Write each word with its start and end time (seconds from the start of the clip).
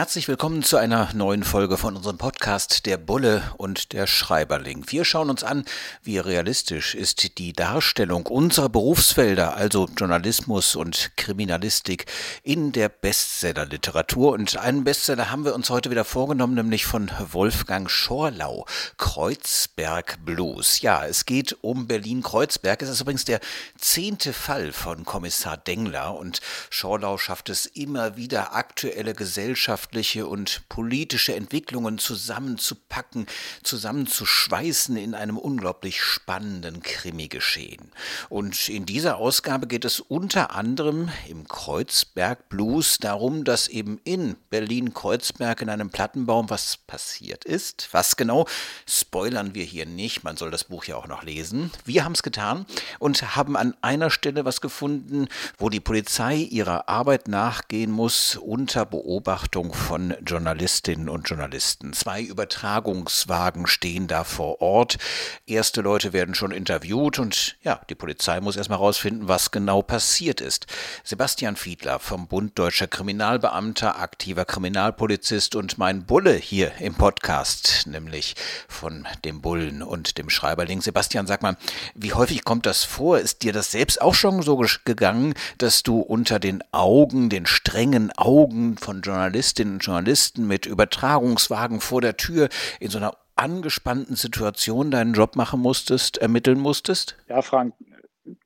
Herzlich 0.00 0.28
willkommen 0.28 0.62
zu 0.62 0.78
einer 0.78 1.12
neuen 1.12 1.44
Folge 1.44 1.76
von 1.76 1.94
unserem 1.94 2.16
Podcast 2.16 2.86
Der 2.86 2.96
Bulle 2.96 3.42
und 3.58 3.92
der 3.92 4.06
Schreiberling. 4.06 4.86
Wir 4.88 5.04
schauen 5.04 5.28
uns 5.28 5.44
an, 5.44 5.66
wie 6.02 6.16
realistisch 6.16 6.94
ist 6.94 7.36
die 7.36 7.52
Darstellung 7.52 8.24
unserer 8.24 8.70
Berufsfelder, 8.70 9.58
also 9.58 9.90
Journalismus 9.94 10.74
und 10.74 11.10
Kriminalistik, 11.18 12.06
in 12.42 12.72
der 12.72 12.88
Bestsellerliteratur. 12.88 14.32
Und 14.32 14.56
einen 14.56 14.84
Bestseller 14.84 15.30
haben 15.30 15.44
wir 15.44 15.54
uns 15.54 15.68
heute 15.68 15.90
wieder 15.90 16.06
vorgenommen, 16.06 16.54
nämlich 16.54 16.86
von 16.86 17.10
Wolfgang 17.32 17.90
Schorlau, 17.90 18.64
Kreuzberg 18.96 20.24
Blues. 20.24 20.80
Ja, 20.80 21.04
es 21.04 21.26
geht 21.26 21.58
um 21.60 21.86
Berlin-Kreuzberg. 21.86 22.80
Es 22.80 22.88
ist 22.88 23.02
übrigens 23.02 23.26
der 23.26 23.40
zehnte 23.76 24.32
Fall 24.32 24.72
von 24.72 25.04
Kommissar 25.04 25.58
Dengler 25.58 26.16
und 26.16 26.40
Schorlau 26.70 27.18
schafft 27.18 27.50
es 27.50 27.66
immer 27.66 28.16
wieder, 28.16 28.54
aktuelle 28.54 29.12
Gesellschaft 29.12 29.89
gesellschaftliche 29.90 30.26
und 30.26 30.62
politische 30.68 31.34
Entwicklungen 31.34 31.98
zusammenzupacken, 31.98 33.26
zusammenzuschweißen 33.62 34.96
in 34.96 35.14
einem 35.14 35.36
unglaublich 35.36 36.02
spannenden 36.02 36.82
Krimi-Geschehen. 36.82 37.90
Und 38.28 38.68
in 38.68 38.86
dieser 38.86 39.16
Ausgabe 39.16 39.66
geht 39.66 39.84
es 39.84 40.00
unter 40.00 40.54
anderem 40.54 41.10
im 41.28 41.46
Kreuzberg 41.48 42.48
Blues 42.48 42.98
darum, 42.98 43.44
dass 43.44 43.68
eben 43.68 44.00
in 44.04 44.36
Berlin-Kreuzberg 44.50 45.62
in 45.62 45.68
einem 45.68 45.90
Plattenbaum 45.90 46.50
was 46.50 46.76
passiert 46.76 47.44
ist. 47.44 47.88
Was 47.92 48.16
genau, 48.16 48.46
spoilern 48.86 49.54
wir 49.54 49.64
hier 49.64 49.86
nicht, 49.86 50.24
man 50.24 50.36
soll 50.36 50.50
das 50.50 50.64
Buch 50.64 50.84
ja 50.84 50.96
auch 50.96 51.08
noch 51.08 51.22
lesen. 51.22 51.70
Wir 51.84 52.04
haben 52.04 52.12
es 52.12 52.22
getan 52.22 52.66
und 52.98 53.36
haben 53.36 53.56
an 53.56 53.74
einer 53.82 54.10
Stelle 54.10 54.44
was 54.44 54.60
gefunden, 54.60 55.28
wo 55.58 55.68
die 55.68 55.80
Polizei 55.80 56.36
ihrer 56.36 56.88
Arbeit 56.88 57.28
nachgehen 57.28 57.90
muss 57.90 58.36
unter 58.36 58.86
Beobachtung 58.86 59.69
von 59.72 60.14
Journalistinnen 60.24 61.08
und 61.08 61.28
Journalisten. 61.28 61.92
Zwei 61.92 62.22
Übertragungswagen 62.22 63.66
stehen 63.66 64.06
da 64.06 64.24
vor 64.24 64.60
Ort. 64.60 64.98
Erste 65.46 65.80
Leute 65.80 66.12
werden 66.12 66.34
schon 66.34 66.50
interviewt 66.50 67.18
und 67.18 67.56
ja, 67.62 67.80
die 67.88 67.94
Polizei 67.94 68.40
muss 68.40 68.56
erstmal 68.56 68.78
rausfinden, 68.78 69.28
was 69.28 69.50
genau 69.50 69.82
passiert 69.82 70.40
ist. 70.40 70.66
Sebastian 71.04 71.56
Fiedler 71.56 71.98
vom 71.98 72.26
Bund 72.26 72.58
Deutscher 72.58 72.86
Kriminalbeamter, 72.86 74.00
aktiver 74.00 74.44
Kriminalpolizist 74.44 75.54
und 75.54 75.78
mein 75.78 76.04
Bulle 76.04 76.34
hier 76.34 76.72
im 76.80 76.94
Podcast, 76.94 77.86
nämlich 77.86 78.34
von 78.68 79.06
dem 79.24 79.40
Bullen 79.40 79.82
und 79.82 80.18
dem 80.18 80.30
Schreiberling. 80.30 80.80
Sebastian, 80.80 81.26
sag 81.26 81.42
mal, 81.42 81.56
wie 81.94 82.12
häufig 82.12 82.44
kommt 82.44 82.66
das 82.66 82.84
vor? 82.84 83.18
Ist 83.18 83.42
dir 83.42 83.52
das 83.52 83.70
selbst 83.70 84.02
auch 84.02 84.14
schon 84.14 84.42
so 84.42 84.56
gegangen, 84.84 85.34
dass 85.58 85.82
du 85.82 86.00
unter 86.00 86.38
den 86.38 86.62
Augen, 86.72 87.30
den 87.30 87.46
strengen 87.46 88.10
Augen 88.16 88.76
von 88.76 89.02
Journalistinnen 89.02 89.59
Journalistinnen 89.60 89.74
und 89.74 89.84
Journalisten 89.84 90.46
mit 90.46 90.66
Übertragungswagen 90.66 91.80
vor 91.80 92.00
der 92.00 92.16
Tür 92.16 92.48
in 92.78 92.90
so 92.90 92.98
einer 92.98 93.16
angespannten 93.36 94.16
Situation 94.16 94.90
deinen 94.90 95.14
Job 95.14 95.36
machen 95.36 95.60
musstest, 95.60 96.18
ermitteln 96.18 96.58
musstest? 96.58 97.16
Ja, 97.28 97.42
Frank, 97.42 97.74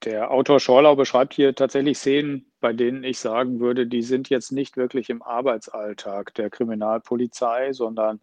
der 0.04 0.30
Autor 0.30 0.60
Schorlau 0.60 0.96
beschreibt 0.96 1.34
hier 1.34 1.54
tatsächlich 1.54 1.98
Szenen, 1.98 2.46
bei 2.60 2.72
denen 2.72 3.04
ich 3.04 3.18
sagen 3.18 3.60
würde, 3.60 3.86
die 3.86 4.02
sind 4.02 4.28
jetzt 4.28 4.52
nicht 4.52 4.76
wirklich 4.76 5.10
im 5.10 5.22
Arbeitsalltag 5.22 6.34
der 6.34 6.50
Kriminalpolizei, 6.50 7.72
sondern 7.72 8.20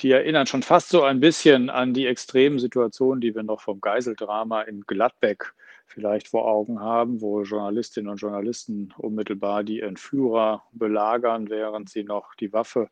die 0.00 0.10
erinnern 0.10 0.46
schon 0.46 0.62
fast 0.62 0.88
so 0.88 1.02
ein 1.02 1.20
bisschen 1.20 1.70
an 1.70 1.94
die 1.94 2.06
extremen 2.06 2.58
Situationen, 2.58 3.20
die 3.20 3.34
wir 3.34 3.44
noch 3.44 3.60
vom 3.60 3.80
Geiseldrama 3.80 4.62
in 4.62 4.82
Gladbeck 4.82 5.54
vielleicht 5.94 6.28
vor 6.28 6.46
Augen 6.46 6.80
haben, 6.80 7.20
wo 7.20 7.42
Journalistinnen 7.42 8.10
und 8.10 8.16
Journalisten 8.16 8.92
unmittelbar 8.98 9.62
die 9.62 9.80
Entführer 9.80 10.64
belagern, 10.72 11.48
während 11.48 11.88
sie 11.88 12.02
noch 12.02 12.34
die 12.34 12.52
Waffe 12.52 12.88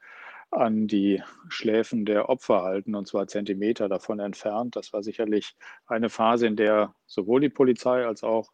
an 0.52 0.86
die 0.86 1.22
Schläfen 1.48 2.04
der 2.04 2.28
Opfer 2.28 2.62
halten, 2.62 2.94
und 2.94 3.08
zwar 3.08 3.26
Zentimeter 3.26 3.88
davon 3.88 4.20
entfernt. 4.20 4.76
Das 4.76 4.92
war 4.92 5.02
sicherlich 5.02 5.56
eine 5.86 6.10
Phase, 6.10 6.46
in 6.46 6.56
der 6.56 6.94
sowohl 7.06 7.41
die 7.41 7.48
Polizei 7.48 8.06
als 8.06 8.22
auch 8.22 8.52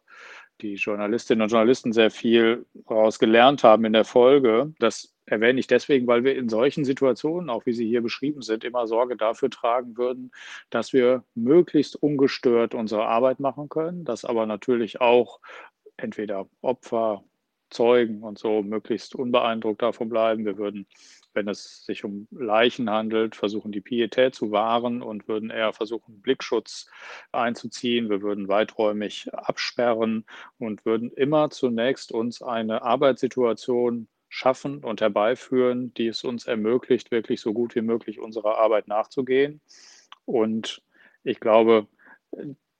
die 0.61 0.75
Journalistinnen 0.75 1.43
und 1.43 1.49
Journalisten 1.49 1.93
sehr 1.93 2.09
viel 2.09 2.65
daraus 2.87 3.19
gelernt 3.19 3.63
haben 3.63 3.85
in 3.85 3.93
der 3.93 4.05
Folge. 4.05 4.73
Das 4.79 5.13
erwähne 5.29 5.59
ich 5.59 5.67
deswegen, 5.67 6.07
weil 6.07 6.23
wir 6.23 6.35
in 6.35 6.49
solchen 6.49 6.85
Situationen, 6.85 7.49
auch 7.49 7.65
wie 7.65 7.73
sie 7.73 7.87
hier 7.87 8.01
beschrieben 8.01 8.41
sind, 8.41 8.63
immer 8.63 8.87
Sorge 8.87 9.15
dafür 9.15 9.49
tragen 9.49 9.97
würden, 9.97 10.31
dass 10.69 10.93
wir 10.93 11.23
möglichst 11.35 11.95
ungestört 11.95 12.73
unsere 12.73 13.05
Arbeit 13.05 13.39
machen 13.39 13.69
können, 13.69 14.05
dass 14.05 14.25
aber 14.25 14.45
natürlich 14.45 15.01
auch 15.01 15.39
entweder 15.97 16.47
Opfer, 16.61 17.23
Zeugen 17.69 18.23
und 18.23 18.39
so 18.39 18.63
möglichst 18.63 19.13
unbeeindruckt 19.13 19.81
davon 19.81 20.09
bleiben. 20.09 20.45
Wir 20.45 20.57
würden, 20.57 20.87
wenn 21.33 21.47
es 21.47 21.85
sich 21.85 22.03
um 22.03 22.27
Leichen 22.31 22.89
handelt, 22.89 23.35
versuchen, 23.35 23.71
die 23.71 23.81
Pietät 23.81 24.33
zu 24.33 24.51
wahren 24.51 25.01
und 25.03 25.27
würden 25.27 25.51
eher 25.51 25.71
versuchen, 25.73 26.21
Blickschutz 26.21 26.89
einzuziehen. 27.31 28.09
Wir 28.09 28.23
würden 28.23 28.47
weiträumig 28.47 29.31
absperren 29.33 30.25
und 30.57 30.85
würden 30.85 31.11
immer 31.11 31.51
zunächst 31.51 32.11
uns 32.11 32.41
eine 32.41 32.81
Arbeitssituation 32.81 34.07
schaffen 34.29 34.83
und 34.83 35.01
herbeiführen, 35.01 35.93
die 35.95 36.07
es 36.07 36.23
uns 36.23 36.45
ermöglicht, 36.45 37.11
wirklich 37.11 37.41
so 37.41 37.53
gut 37.53 37.75
wie 37.75 37.81
möglich 37.81 38.19
unserer 38.19 38.57
Arbeit 38.57 38.87
nachzugehen. 38.87 39.59
Und 40.25 40.81
ich 41.23 41.39
glaube, 41.39 41.87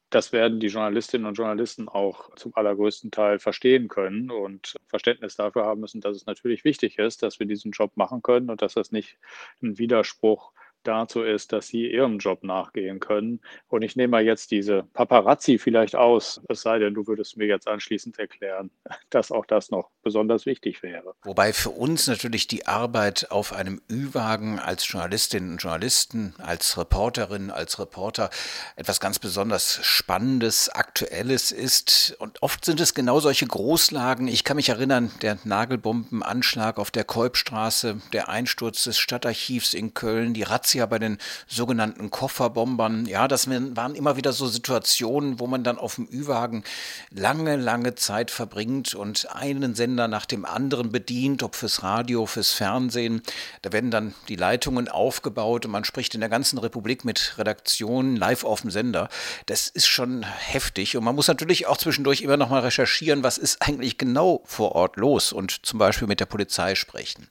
das 0.09 0.31
werden 0.31 0.59
die 0.59 0.67
Journalistinnen 0.67 1.27
und 1.27 1.35
Journalisten 1.35 1.87
auch 1.87 2.33
zum 2.35 2.55
allergrößten 2.55 3.11
Teil 3.11 3.39
verstehen 3.39 3.87
können 3.87 4.31
und 4.31 4.75
Verständnis 4.87 5.35
dafür 5.35 5.65
haben 5.65 5.81
müssen, 5.81 6.01
dass 6.01 6.15
es 6.15 6.25
natürlich 6.25 6.63
wichtig 6.63 6.97
ist, 6.97 7.21
dass 7.21 7.39
wir 7.39 7.45
diesen 7.45 7.71
Job 7.71 7.91
machen 7.95 8.21
können 8.21 8.49
und 8.49 8.61
dass 8.61 8.73
das 8.73 8.91
nicht 8.91 9.17
ein 9.61 9.77
Widerspruch 9.77 10.51
dazu 10.83 11.21
ist, 11.21 11.53
dass 11.53 11.67
sie 11.67 11.91
ihrem 11.91 12.17
Job 12.17 12.43
nachgehen 12.43 12.99
können. 12.99 13.41
Und 13.67 13.83
ich 13.83 13.95
nehme 13.95 14.11
mal 14.11 14.23
jetzt 14.23 14.51
diese 14.51 14.83
Paparazzi 14.93 15.57
vielleicht 15.57 15.95
aus, 15.95 16.41
es 16.49 16.61
sei 16.61 16.79
denn, 16.79 16.93
du 16.93 17.07
würdest 17.07 17.37
mir 17.37 17.47
jetzt 17.47 17.67
anschließend 17.67 18.17
erklären, 18.19 18.71
dass 19.09 19.31
auch 19.31 19.45
das 19.45 19.71
noch 19.71 19.89
besonders 20.01 20.45
wichtig 20.45 20.81
wäre. 20.83 21.13
Wobei 21.23 21.53
für 21.53 21.69
uns 21.69 22.07
natürlich 22.07 22.47
die 22.47 22.67
Arbeit 22.67 23.31
auf 23.31 23.53
einem 23.53 23.81
Ü-Wagen 23.91 24.59
als 24.59 24.87
Journalistinnen 24.87 25.51
und 25.51 25.61
Journalisten, 25.61 26.33
als 26.39 26.77
Reporterin, 26.77 27.51
als 27.51 27.79
Reporter 27.79 28.29
etwas 28.75 28.99
ganz 28.99 29.19
besonders 29.19 29.79
Spannendes, 29.83 30.69
Aktuelles 30.69 31.51
ist. 31.51 32.15
Und 32.19 32.41
oft 32.41 32.65
sind 32.65 32.79
es 32.79 32.93
genau 32.93 33.19
solche 33.19 33.45
Großlagen. 33.45 34.27
Ich 34.27 34.43
kann 34.43 34.55
mich 34.55 34.69
erinnern, 34.69 35.11
der 35.21 35.37
Nagelbombenanschlag 35.43 36.79
auf 36.79 36.91
der 36.91 37.03
Kolbstraße, 37.03 38.01
der 38.13 38.29
Einsturz 38.29 38.83
des 38.83 38.97
Stadtarchivs 38.97 39.73
in 39.73 39.93
Köln, 39.93 40.33
die 40.33 40.43
Razzia 40.43 40.68
ja 40.73 40.85
bei 40.85 40.99
den 40.99 41.17
sogenannten 41.47 42.09
Kofferbombern. 42.09 43.05
Ja, 43.05 43.27
das 43.27 43.49
waren 43.49 43.95
immer 43.95 44.17
wieder 44.17 44.33
so 44.33 44.47
Situationen, 44.47 45.39
wo 45.39 45.47
man 45.47 45.63
dann 45.63 45.77
auf 45.77 45.95
dem 45.95 46.07
Ü-Wagen 46.11 46.63
lange, 47.11 47.55
lange 47.55 47.95
Zeit 47.95 48.31
verbringt 48.31 48.95
und 48.95 49.27
einen 49.33 49.75
Sender 49.75 50.07
nach 50.07 50.25
dem 50.25 50.45
anderen 50.45 50.91
bedient, 50.91 51.43
ob 51.43 51.55
fürs 51.55 51.83
Radio, 51.83 52.25
fürs 52.25 52.51
Fernsehen. 52.51 53.21
Da 53.61 53.71
werden 53.71 53.91
dann 53.91 54.13
die 54.27 54.35
Leitungen 54.35 54.87
aufgebaut 54.87 55.65
und 55.65 55.71
man 55.71 55.83
spricht 55.83 56.13
in 56.15 56.21
der 56.21 56.29
ganzen 56.29 56.57
Republik 56.57 57.05
mit 57.05 57.35
Redaktionen 57.37 58.15
live 58.15 58.43
auf 58.43 58.61
dem 58.61 58.71
Sender. 58.71 59.09
Das 59.45 59.67
ist 59.67 59.87
schon 59.87 60.23
heftig 60.23 60.97
und 60.97 61.03
man 61.03 61.15
muss 61.15 61.27
natürlich 61.27 61.67
auch 61.67 61.77
zwischendurch 61.77 62.21
immer 62.21 62.37
noch 62.37 62.49
mal 62.49 62.61
recherchieren, 62.61 63.23
was 63.23 63.37
ist 63.37 63.61
eigentlich 63.61 63.97
genau 63.97 64.41
vor 64.45 64.73
Ort 64.73 64.97
los 64.97 65.33
und 65.33 65.65
zum 65.65 65.79
Beispiel 65.79 66.07
mit 66.07 66.19
der 66.19 66.25
Polizei 66.25 66.75
sprechen. 66.75 67.27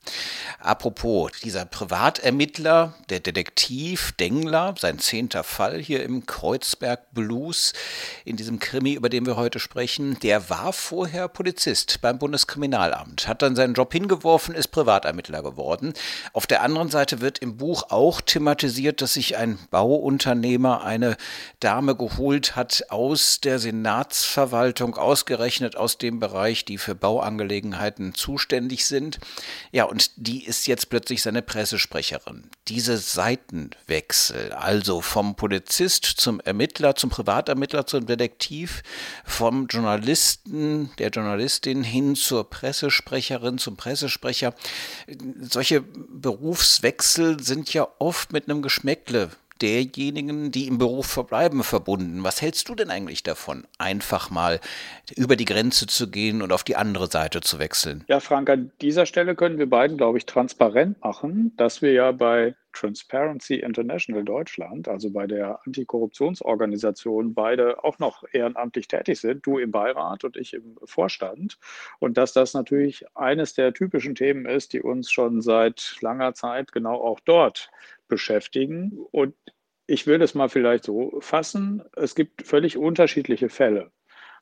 Apropos, 0.59 1.31
dieser 1.43 1.65
Privatermittler, 1.65 2.93
der 3.09 3.19
Detektiv 3.29 4.13
Dengler, 4.13 4.73
sein 4.79 4.97
zehnter 4.97 5.43
Fall 5.43 5.79
hier 5.79 6.01
im 6.03 6.25
Kreuzberg 6.25 7.13
Blues, 7.13 7.73
in 8.25 8.37
diesem 8.37 8.57
Krimi, 8.57 8.93
über 8.93 9.09
den 9.09 9.27
wir 9.27 9.35
heute 9.35 9.59
sprechen, 9.59 10.17
der 10.21 10.49
war 10.49 10.73
vorher 10.73 11.27
Polizist 11.27 12.01
beim 12.01 12.17
Bundeskriminalamt, 12.17 13.27
hat 13.27 13.43
dann 13.43 13.55
seinen 13.55 13.75
Job 13.75 13.93
hingeworfen, 13.93 14.55
ist 14.55 14.69
Privatermittler 14.69 15.43
geworden. 15.43 15.93
Auf 16.33 16.47
der 16.47 16.63
anderen 16.63 16.89
Seite 16.89 17.21
wird 17.21 17.37
im 17.37 17.57
Buch 17.57 17.83
auch 17.89 18.19
thematisiert, 18.19 19.01
dass 19.01 19.13
sich 19.13 19.37
ein 19.37 19.59
Bauunternehmer 19.69 20.83
eine 20.83 21.15
Dame 21.59 21.95
geholt 21.95 22.55
hat 22.55 22.85
aus 22.89 23.41
der 23.41 23.59
Senatsverwaltung, 23.59 24.95
ausgerechnet 24.95 25.75
aus 25.75 25.99
dem 25.99 26.19
Bereich, 26.19 26.65
die 26.65 26.79
für 26.79 26.95
Bauangelegenheiten 26.95 28.15
zuständig 28.15 28.85
sind. 28.85 29.19
Ja, 29.71 29.83
und 29.83 30.11
die 30.15 30.45
ist 30.45 30.65
jetzt 30.67 30.89
plötzlich 30.89 31.21
seine 31.21 31.41
Pressesprecherin. 31.41 32.49
Diese 32.67 32.97
Seitenwechsel, 33.19 34.53
also 34.53 35.01
vom 35.01 35.35
Polizist 35.35 36.05
zum 36.05 36.39
Ermittler, 36.39 36.95
zum 36.95 37.09
Privatermittler, 37.09 37.85
zum 37.85 38.05
Detektiv, 38.05 38.81
vom 39.25 39.67
Journalisten, 39.67 40.89
der 40.99 41.09
Journalistin 41.09 41.83
hin 41.83 42.15
zur 42.15 42.49
Pressesprecherin, 42.49 43.57
zum 43.57 43.75
Pressesprecher. 43.75 44.53
Solche 45.41 45.81
Berufswechsel 45.81 47.43
sind 47.43 47.73
ja 47.73 47.89
oft 47.99 48.31
mit 48.31 48.49
einem 48.49 48.61
Geschmäckle 48.61 49.31
derjenigen, 49.61 50.51
die 50.51 50.67
im 50.67 50.77
Beruf 50.77 51.07
verbleiben, 51.07 51.63
verbunden. 51.63 52.23
Was 52.23 52.41
hältst 52.41 52.69
du 52.69 52.75
denn 52.75 52.89
eigentlich 52.89 53.23
davon, 53.23 53.65
einfach 53.77 54.29
mal 54.29 54.59
über 55.15 55.35
die 55.35 55.45
Grenze 55.45 55.87
zu 55.87 56.09
gehen 56.09 56.41
und 56.41 56.51
auf 56.51 56.63
die 56.63 56.75
andere 56.75 57.07
Seite 57.07 57.41
zu 57.41 57.59
wechseln? 57.59 58.03
Ja, 58.07 58.19
Frank, 58.19 58.49
an 58.49 58.71
dieser 58.81 59.05
Stelle 59.05 59.35
können 59.35 59.57
wir 59.57 59.69
beiden, 59.69 59.97
glaube 59.97 60.17
ich, 60.17 60.25
transparent 60.25 61.01
machen, 61.01 61.53
dass 61.57 61.81
wir 61.81 61.91
ja 61.91 62.11
bei 62.11 62.55
Transparency 62.73 63.55
International 63.55 64.23
Deutschland, 64.23 64.87
also 64.87 65.09
bei 65.09 65.27
der 65.27 65.59
Antikorruptionsorganisation, 65.65 67.33
beide 67.33 67.83
auch 67.83 67.99
noch 67.99 68.23
ehrenamtlich 68.31 68.87
tätig 68.87 69.19
sind, 69.19 69.45
du 69.45 69.57
im 69.57 69.71
Beirat 69.71 70.23
und 70.23 70.37
ich 70.37 70.53
im 70.53 70.77
Vorstand. 70.83 71.57
Und 71.99 72.17
dass 72.17 72.33
das 72.33 72.53
natürlich 72.53 73.05
eines 73.15 73.53
der 73.53 73.73
typischen 73.73 74.15
Themen 74.15 74.45
ist, 74.45 74.73
die 74.73 74.81
uns 74.81 75.11
schon 75.11 75.41
seit 75.41 75.97
langer 76.01 76.33
Zeit 76.33 76.71
genau 76.71 76.95
auch 77.01 77.19
dort 77.19 77.71
beschäftigen. 78.09 78.99
Und 79.11 79.35
ich 79.87 80.05
will 80.05 80.21
es 80.21 80.35
mal 80.35 80.49
vielleicht 80.49 80.83
so 80.83 81.17
fassen, 81.21 81.81
es 81.95 82.13
gibt 82.13 82.45
völlig 82.45 82.77
unterschiedliche 82.77 83.49
Fälle. 83.49 83.91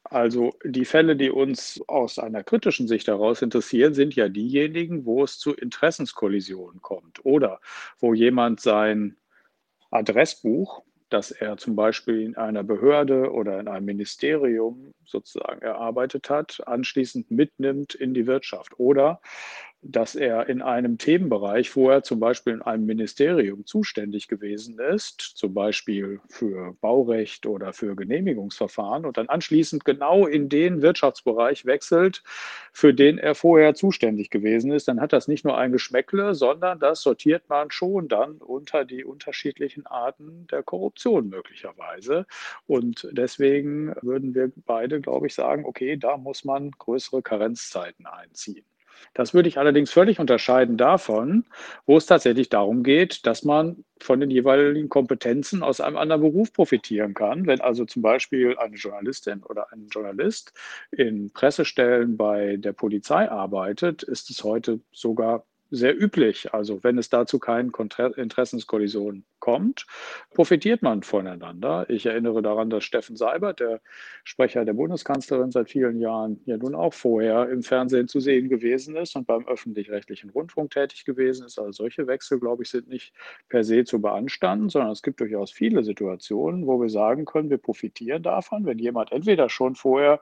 Also 0.03 0.53
die 0.63 0.85
Fälle, 0.85 1.15
die 1.15 1.29
uns 1.29 1.81
aus 1.87 2.17
einer 2.17 2.43
kritischen 2.43 2.87
Sicht 2.87 3.07
heraus 3.07 3.41
interessieren, 3.41 3.93
sind 3.93 4.15
ja 4.15 4.29
diejenigen, 4.29 5.05
wo 5.05 5.23
es 5.23 5.37
zu 5.37 5.53
Interessenskollisionen 5.53 6.81
kommt 6.81 7.25
oder 7.25 7.59
wo 7.99 8.13
jemand 8.13 8.61
sein 8.61 9.17
Adressbuch, 9.91 10.83
das 11.09 11.31
er 11.31 11.57
zum 11.57 11.75
Beispiel 11.75 12.21
in 12.21 12.35
einer 12.35 12.63
Behörde 12.63 13.31
oder 13.31 13.59
in 13.59 13.67
einem 13.67 13.85
Ministerium 13.85 14.93
sozusagen 15.05 15.61
erarbeitet 15.61 16.29
hat, 16.29 16.61
anschließend 16.65 17.31
mitnimmt 17.31 17.95
in 17.95 18.13
die 18.13 18.27
Wirtschaft 18.27 18.79
oder 18.79 19.21
dass 19.81 20.15
er 20.15 20.49
in 20.49 20.61
einem 20.61 20.97
Themenbereich, 20.97 21.75
wo 21.75 21.89
er 21.89 22.03
zum 22.03 22.19
Beispiel 22.19 22.53
in 22.53 22.61
einem 22.61 22.85
Ministerium 22.85 23.65
zuständig 23.65 24.27
gewesen 24.27 24.79
ist, 24.79 25.21
zum 25.21 25.53
Beispiel 25.53 26.19
für 26.29 26.73
Baurecht 26.81 27.45
oder 27.45 27.73
für 27.73 27.95
Genehmigungsverfahren 27.95 29.05
und 29.05 29.17
dann 29.17 29.29
anschließend 29.29 29.85
genau 29.85 30.25
in 30.25 30.49
den 30.49 30.81
Wirtschaftsbereich 30.81 31.65
wechselt, 31.65 32.23
für 32.73 32.93
den 32.93 33.17
er 33.19 33.35
vorher 33.35 33.75
zuständig 33.75 34.29
gewesen 34.29 34.71
ist, 34.71 34.87
dann 34.87 34.99
hat 34.99 35.13
das 35.13 35.27
nicht 35.27 35.45
nur 35.45 35.57
ein 35.57 35.71
Geschmäckle, 35.71 36.33
sondern 36.33 36.79
das 36.79 37.01
sortiert 37.01 37.47
man 37.49 37.69
schon 37.71 38.07
dann 38.07 38.37
unter 38.37 38.83
die 38.83 39.05
unterschiedlichen 39.05 39.85
Arten 39.85 40.47
der 40.51 40.63
Korruption 40.63 41.29
möglicherweise. 41.29 42.25
Und 42.65 43.07
deswegen 43.11 43.95
würden 44.01 44.33
wir 44.33 44.51
beide, 44.65 45.01
glaube 45.01 45.27
ich, 45.27 45.35
sagen, 45.35 45.65
okay, 45.65 45.97
da 45.97 46.17
muss 46.17 46.43
man 46.43 46.71
größere 46.71 47.21
Karenzzeiten 47.21 48.05
einziehen. 48.05 48.65
Das 49.13 49.33
würde 49.33 49.49
ich 49.49 49.57
allerdings 49.57 49.91
völlig 49.91 50.19
unterscheiden 50.19 50.77
davon, 50.77 51.45
wo 51.85 51.97
es 51.97 52.05
tatsächlich 52.05 52.49
darum 52.49 52.83
geht, 52.83 53.25
dass 53.25 53.43
man 53.43 53.83
von 53.99 54.19
den 54.19 54.29
jeweiligen 54.29 54.89
Kompetenzen 54.89 55.63
aus 55.63 55.81
einem 55.81 55.97
anderen 55.97 56.21
Beruf 56.21 56.53
profitieren 56.53 57.13
kann. 57.13 57.47
Wenn 57.47 57.61
also 57.61 57.85
zum 57.85 58.01
Beispiel 58.01 58.57
eine 58.57 58.75
Journalistin 58.75 59.43
oder 59.43 59.71
ein 59.71 59.87
Journalist 59.89 60.53
in 60.91 61.31
Pressestellen 61.31 62.17
bei 62.17 62.57
der 62.57 62.73
Polizei 62.73 63.29
arbeitet, 63.29 64.03
ist 64.03 64.29
es 64.29 64.43
heute 64.43 64.79
sogar 64.91 65.45
sehr 65.69 65.99
üblich. 65.99 66.53
Also 66.53 66.83
wenn 66.83 66.97
es 66.97 67.09
dazu 67.09 67.39
keinen 67.39 67.71
Interessenskollisionen 68.15 69.25
kommt, 69.39 69.85
profitiert 70.33 70.81
man 70.81 71.03
voneinander. 71.03 71.89
Ich 71.89 72.05
erinnere 72.05 72.41
daran, 72.41 72.69
dass 72.69 72.83
Steffen 72.83 73.15
Seibert, 73.15 73.59
der 73.59 73.81
Sprecher 74.23 74.65
der 74.65 74.73
Bundeskanzlerin 74.73 75.51
seit 75.51 75.69
vielen 75.69 75.99
Jahren, 75.99 76.41
ja 76.45 76.57
nun 76.57 76.75
auch 76.75 76.93
vorher 76.93 77.49
im 77.49 77.63
Fernsehen 77.63 78.07
zu 78.07 78.19
sehen 78.19 78.49
gewesen 78.49 78.95
ist 78.95 79.15
und 79.15 79.27
beim 79.27 79.47
öffentlich-rechtlichen 79.47 80.29
Rundfunk 80.29 80.71
tätig 80.71 81.05
gewesen 81.05 81.45
ist. 81.45 81.59
Also 81.59 81.71
solche 81.71 82.07
Wechsel, 82.07 82.39
glaube 82.39 82.63
ich, 82.63 82.69
sind 82.69 82.87
nicht 82.87 83.13
per 83.49 83.63
se 83.63 83.83
zu 83.83 84.01
beanstanden, 84.01 84.69
sondern 84.69 84.91
es 84.91 85.01
gibt 85.01 85.19
durchaus 85.19 85.51
viele 85.51 85.83
Situationen, 85.83 86.67
wo 86.67 86.81
wir 86.81 86.89
sagen 86.89 87.25
können, 87.25 87.49
wir 87.49 87.57
profitieren 87.57 88.23
davon, 88.23 88.65
wenn 88.65 88.79
jemand 88.79 89.11
entweder 89.11 89.49
schon 89.49 89.75
vorher 89.75 90.19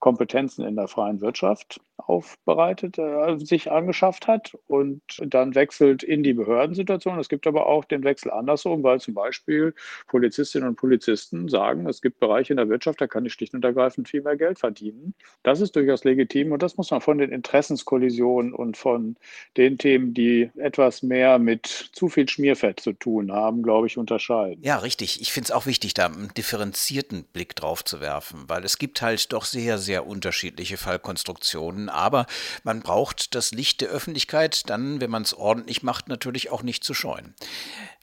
Kompetenzen 0.00 0.64
in 0.64 0.76
der 0.76 0.88
freien 0.88 1.20
Wirtschaft 1.20 1.80
aufbereitet, 1.98 2.98
äh, 2.98 3.38
sich 3.38 3.70
angeschafft 3.70 4.26
hat 4.26 4.56
und 4.66 5.02
dann 5.20 5.54
wechselt 5.54 6.02
in 6.02 6.22
die 6.22 6.32
Behördensituation. 6.32 7.18
Es 7.18 7.28
gibt 7.28 7.46
aber 7.46 7.66
auch 7.66 7.84
den 7.84 8.04
Wechsel 8.04 8.30
andersrum, 8.30 8.82
weil 8.82 9.00
zum 9.00 9.14
Beispiel 9.14 9.74
Polizistinnen 10.08 10.68
und 10.68 10.76
Polizisten 10.76 11.48
sagen, 11.48 11.86
es 11.86 12.00
gibt 12.00 12.18
Bereiche 12.18 12.52
in 12.52 12.56
der 12.56 12.68
Wirtschaft, 12.68 13.00
da 13.00 13.06
kann 13.06 13.26
ich 13.26 13.34
schlicht 13.34 13.54
und 13.54 13.64
ergreifend 13.64 14.08
viel 14.08 14.22
mehr 14.22 14.36
Geld 14.36 14.58
verdienen. 14.58 15.14
Das 15.42 15.60
ist 15.60 15.76
durchaus 15.76 16.04
legitim 16.04 16.52
und 16.52 16.62
das 16.62 16.76
muss 16.76 16.90
man 16.90 17.00
von 17.00 17.18
den 17.18 17.30
Interessenskollisionen 17.30 18.54
und 18.54 18.76
von 18.76 19.16
den 19.56 19.78
Themen, 19.78 20.14
die 20.14 20.50
etwas 20.56 21.02
mehr 21.02 21.38
mit 21.38 21.66
zu 21.66 22.08
viel 22.08 22.28
Schmierfett 22.28 22.80
zu 22.80 22.92
tun 22.92 23.32
haben, 23.32 23.62
glaube 23.62 23.86
ich, 23.86 23.98
unterscheiden. 23.98 24.62
Ja, 24.62 24.78
richtig. 24.78 25.20
Ich 25.20 25.32
finde 25.32 25.46
es 25.46 25.50
auch 25.52 25.66
wichtig, 25.66 25.94
da 25.94 26.06
einen 26.06 26.30
differenzierten 26.36 27.24
Blick 27.24 27.54
drauf 27.54 27.84
zu 27.84 28.00
werfen, 28.00 28.44
weil 28.48 28.64
es 28.64 28.78
gibt 28.78 29.02
halt 29.02 29.32
doch 29.32 29.44
sehr, 29.44 29.78
sehr 29.78 29.89
sehr 29.90 30.06
unterschiedliche 30.06 30.76
Fallkonstruktionen, 30.76 31.88
aber 31.88 32.26
man 32.62 32.78
braucht 32.78 33.34
das 33.34 33.50
Licht 33.50 33.80
der 33.80 33.88
Öffentlichkeit 33.88 34.70
dann, 34.70 35.00
wenn 35.00 35.10
man 35.10 35.24
es 35.24 35.34
ordentlich 35.34 35.82
macht, 35.82 36.08
natürlich 36.08 36.52
auch 36.52 36.62
nicht 36.62 36.84
zu 36.84 36.94
scheuen. 36.94 37.34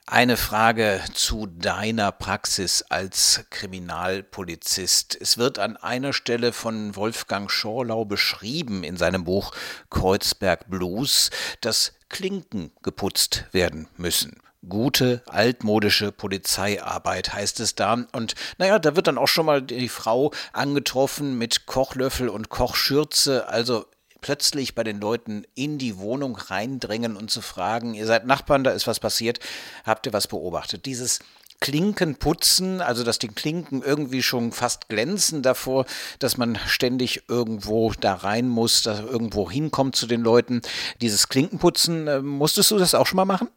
Eine 0.04 0.36
Frage 0.36 1.02
zu 1.14 1.46
deiner 1.46 2.12
Praxis 2.12 2.82
als 2.82 3.46
Kriminalpolizist. 3.48 5.16
Es 5.18 5.38
wird 5.38 5.58
an 5.58 5.78
einer 5.78 6.12
Stelle 6.12 6.52
von 6.52 6.94
Wolfgang 6.94 7.50
Schorlau 7.50 8.04
beschrieben 8.04 8.84
in 8.84 8.98
seinem 8.98 9.24
Buch 9.24 9.52
Kreuzberg 9.88 10.68
Blues, 10.68 11.30
dass 11.62 11.94
Klinken 12.10 12.70
geputzt 12.82 13.46
werden 13.52 13.88
müssen 13.96 14.36
gute 14.66 15.22
altmodische 15.26 16.12
Polizeiarbeit, 16.12 17.32
heißt 17.32 17.60
es 17.60 17.74
da. 17.74 18.04
Und 18.12 18.34
naja, 18.58 18.78
da 18.78 18.96
wird 18.96 19.06
dann 19.06 19.18
auch 19.18 19.28
schon 19.28 19.46
mal 19.46 19.62
die 19.62 19.88
Frau 19.88 20.32
angetroffen 20.52 21.38
mit 21.38 21.66
Kochlöffel 21.66 22.28
und 22.28 22.48
Kochschürze, 22.48 23.48
also 23.48 23.86
plötzlich 24.20 24.74
bei 24.74 24.84
den 24.84 25.00
Leuten 25.00 25.44
in 25.54 25.78
die 25.78 25.98
Wohnung 25.98 26.36
reindrängen 26.36 27.16
und 27.16 27.30
zu 27.30 27.40
fragen, 27.40 27.94
ihr 27.94 28.06
seid 28.06 28.26
Nachbarn, 28.26 28.64
da 28.64 28.72
ist 28.72 28.86
was 28.86 29.00
passiert, 29.00 29.38
habt 29.84 30.06
ihr 30.06 30.12
was 30.12 30.26
beobachtet? 30.26 30.86
Dieses 30.86 31.20
Klinkenputzen, 31.60 32.80
also 32.80 33.02
dass 33.02 33.18
die 33.18 33.28
Klinken 33.28 33.82
irgendwie 33.82 34.22
schon 34.22 34.52
fast 34.52 34.88
glänzen 34.88 35.42
davor, 35.42 35.86
dass 36.20 36.36
man 36.36 36.56
ständig 36.66 37.24
irgendwo 37.28 37.92
da 37.98 38.14
rein 38.14 38.48
muss, 38.48 38.82
dass 38.82 39.00
irgendwo 39.00 39.50
hinkommt 39.50 39.96
zu 39.96 40.06
den 40.06 40.20
Leuten. 40.20 40.62
Dieses 41.00 41.28
Klinkenputzen, 41.28 42.06
äh, 42.06 42.20
musstest 42.20 42.70
du 42.70 42.78
das 42.78 42.94
auch 42.94 43.06
schon 43.06 43.16
mal 43.16 43.24
machen? 43.24 43.48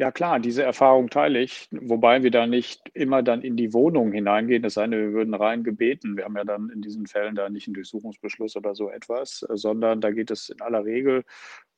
Ja 0.00 0.12
klar, 0.12 0.38
diese 0.38 0.62
Erfahrung 0.62 1.10
teile 1.10 1.40
ich, 1.40 1.68
wobei 1.72 2.22
wir 2.22 2.30
da 2.30 2.46
nicht 2.46 2.88
immer 2.94 3.24
dann 3.24 3.42
in 3.42 3.56
die 3.56 3.72
Wohnung 3.72 4.12
hineingehen, 4.12 4.64
es 4.64 4.74
sei 4.74 4.86
denn, 4.86 4.92
wir 4.92 5.12
würden 5.12 5.34
rein 5.34 5.64
gebeten. 5.64 6.16
Wir 6.16 6.24
haben 6.24 6.36
ja 6.36 6.44
dann 6.44 6.70
in 6.70 6.82
diesen 6.82 7.06
Fällen 7.08 7.34
da 7.34 7.48
nicht 7.48 7.66
einen 7.66 7.74
Durchsuchungsbeschluss 7.74 8.54
oder 8.54 8.76
so 8.76 8.90
etwas, 8.90 9.44
sondern 9.50 10.00
da 10.00 10.12
geht 10.12 10.30
es 10.30 10.50
in 10.50 10.60
aller 10.60 10.84
Regel 10.84 11.24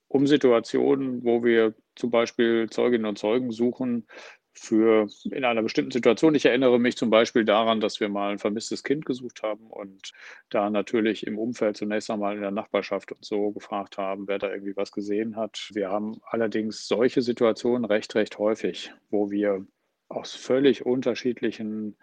um 0.09 0.27
Situationen, 0.27 1.25
wo 1.25 1.45
wir 1.45 1.75
zum 1.95 2.11
Beispiel 2.11 2.69
Zeuginnen 2.69 3.07
und 3.07 3.17
Zeugen 3.17 3.53
suchen, 3.53 4.07
für 4.53 5.09
in 5.31 5.45
einer 5.45 5.63
bestimmten 5.63 5.93
Situation. 5.93 6.35
Ich 6.35 6.45
erinnere 6.45 6.79
mich 6.79 6.97
zum 6.97 7.11
Beispiel 7.11 7.45
daran, 7.45 7.81
dass 7.81 8.01
wir 8.01 8.09
mal 8.09 8.33
ein 8.33 8.39
vermisstes 8.39 8.83
Kind 8.83 9.07
gesucht 9.07 9.43
haben 9.43 9.67
und 9.69 10.13
da 10.49 10.71
natürlich 10.71 11.27
im 11.27 11.39
Umfeld 11.39 11.77
zunächst 11.77 12.11
einmal 12.11 12.35
in 12.35 12.43
der 12.43 12.51
Nachbarschaft 12.51 13.13
und 13.13 13.25
so 13.25 13.53
gefragt 13.53 13.99
haben, 13.99 14.27
wer 14.27 14.39
da 14.39 14.51
irgendwie 14.51 14.77
was 14.77 14.93
gesehen 14.93 15.37
hat. 15.37 15.71
Wir 15.73 15.91
haben 15.91 16.21
allerdings 16.25 16.89
solche 16.89 17.23
Situationen 17.23 17.85
recht, 17.85 18.15
recht 18.15 18.39
häufig, 18.39 18.93
wo 19.11 19.31
wir 19.31 19.67
aus 20.09 20.35
völlig 20.35 20.85
unterschiedlichen 20.85 21.97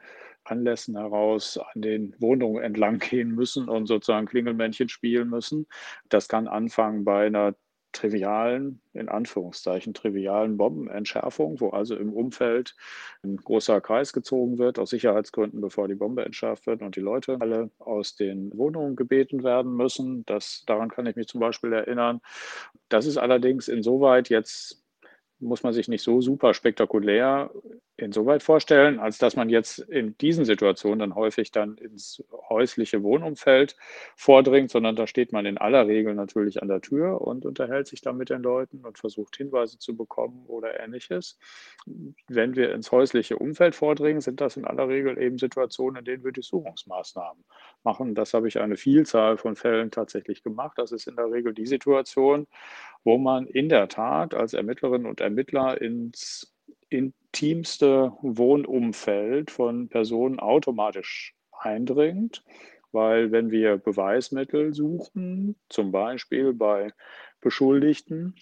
Anlässen 0.46 0.98
heraus 0.98 1.58
an 1.58 1.82
den 1.82 2.16
Wohnungen 2.20 2.64
entlang 2.64 3.00
gehen 3.00 3.32
müssen 3.32 3.68
und 3.68 3.88
sozusagen 3.88 4.28
Klingelmännchen 4.28 4.90
spielen 4.90 5.30
müssen. 5.30 5.68
Das 6.10 6.28
kann 6.28 6.48
anfangen 6.48 7.04
bei 7.04 7.28
einer 7.28 7.56
trivialen, 7.98 8.80
in 8.94 9.10
Anführungszeichen, 9.10 9.94
trivialen 9.94 10.58
Bombenentschärfung, 10.58 11.60
wo 11.60 11.70
also 11.70 11.96
im 11.96 12.14
Umfeld 12.14 12.76
ein 13.24 13.38
großer 13.38 13.82
Kreis 13.82 14.14
gezogen 14.14 14.58
wird, 14.58 14.80
aus 14.80 14.92
Sicherheitsgründen, 14.92 15.60
bevor 15.62 15.88
die 15.88 15.96
Bombe 15.96 16.24
entschärft 16.24 16.68
wird 16.68 16.82
und 16.82 16.96
die 16.96 17.02
Leute 17.02 17.38
alle 17.42 17.70
aus 17.80 18.16
den 18.16 18.56
Wohnungen 18.58 18.96
gebeten 18.96 19.44
werden 19.44 19.76
müssen. 19.76 20.26
Das, 20.26 20.64
daran 20.66 20.90
kann 20.90 21.06
ich 21.06 21.16
mich 21.16 21.28
zum 21.28 21.42
Beispiel 21.42 21.74
erinnern. 21.74 22.22
Das 22.90 23.06
ist 23.06 23.18
allerdings 23.18 23.68
insoweit 23.68 24.30
jetzt 24.30 24.84
muss 25.40 25.64
man 25.64 25.74
sich 25.74 25.88
nicht 25.88 26.02
so 26.02 26.22
super 26.22 26.54
spektakulär 26.54 27.52
insoweit 27.98 28.44
vorstellen, 28.44 29.00
als 29.00 29.18
dass 29.18 29.36
man 29.36 29.50
jetzt 29.50 29.80
in 29.80 30.18
diesen 30.20 30.46
Situationen 30.46 31.00
dann 31.00 31.16
häufig 31.16 31.52
dann 31.52 31.78
ins 31.78 32.24
häusliche 32.50 33.02
Wohnumfeld 33.04 33.76
vordringt, 34.16 34.70
sondern 34.70 34.96
da 34.96 35.08
steht 35.08 35.34
man 35.34 35.46
in 35.46 35.58
aller 35.58 35.88
Regel 35.88 36.14
natürlich 36.14 36.62
an 36.62 36.68
der 36.68 36.82
Tür 36.82 37.22
und 37.22 37.46
unterhält 37.46 37.88
sich 37.88 38.02
dann 38.02 38.18
mit 38.18 38.30
den 38.30 38.44
Leuten 38.44 38.86
und 38.86 39.00
versucht 39.00 39.36
Hinweise 39.38 39.80
zu 39.80 39.98
bekommen 39.98 40.46
oder 40.48 40.80
ähnliches. 40.80 41.40
Wenn 42.28 42.56
wir 42.56 42.74
ins 42.74 42.92
häusliche 42.92 43.38
Umfeld 43.38 43.74
vordringen, 43.74 44.22
sind 44.22 44.42
das 44.42 44.58
in 44.58 44.66
aller 44.66 44.88
Regel 44.88 45.20
eben 45.20 45.40
Situationen, 45.40 46.00
in 46.00 46.06
denen 46.06 46.24
wir 46.24 46.32
Durchsuchungsmaßnahmen 46.32 47.44
machen. 47.84 48.14
Das 48.14 48.34
habe 48.34 48.48
ich 48.48 48.60
eine 48.60 48.78
Vielzahl 48.78 49.38
von 49.38 49.56
Fällen 49.56 49.90
tatsächlich 49.90 50.44
gemacht. 50.44 50.78
Das 50.78 50.92
ist 50.92 51.08
in 51.08 51.16
der 51.16 51.32
Regel 51.32 51.54
die 51.54 51.66
Situation, 51.66 52.48
wo 53.04 53.18
man 53.18 53.48
in 53.48 53.70
der 53.70 53.88
Tat 53.88 54.36
als 54.36 54.54
Ermittlerin 54.54 55.06
und 55.06 55.20
Ermittler 55.20 55.82
ins 55.82 56.54
intimste 57.38 58.14
Wohnumfeld 58.22 59.52
von 59.52 59.90
Personen 59.90 60.40
automatisch 60.40 61.36
eindringt, 61.52 62.44
weil 62.92 63.32
wenn 63.32 63.52
wir 63.52 63.78
Beweismittel 63.78 64.74
suchen, 64.74 65.56
zum 65.70 65.92
Beispiel 65.92 66.54
bei 66.54 66.94
Beschuldigten, 67.40 68.34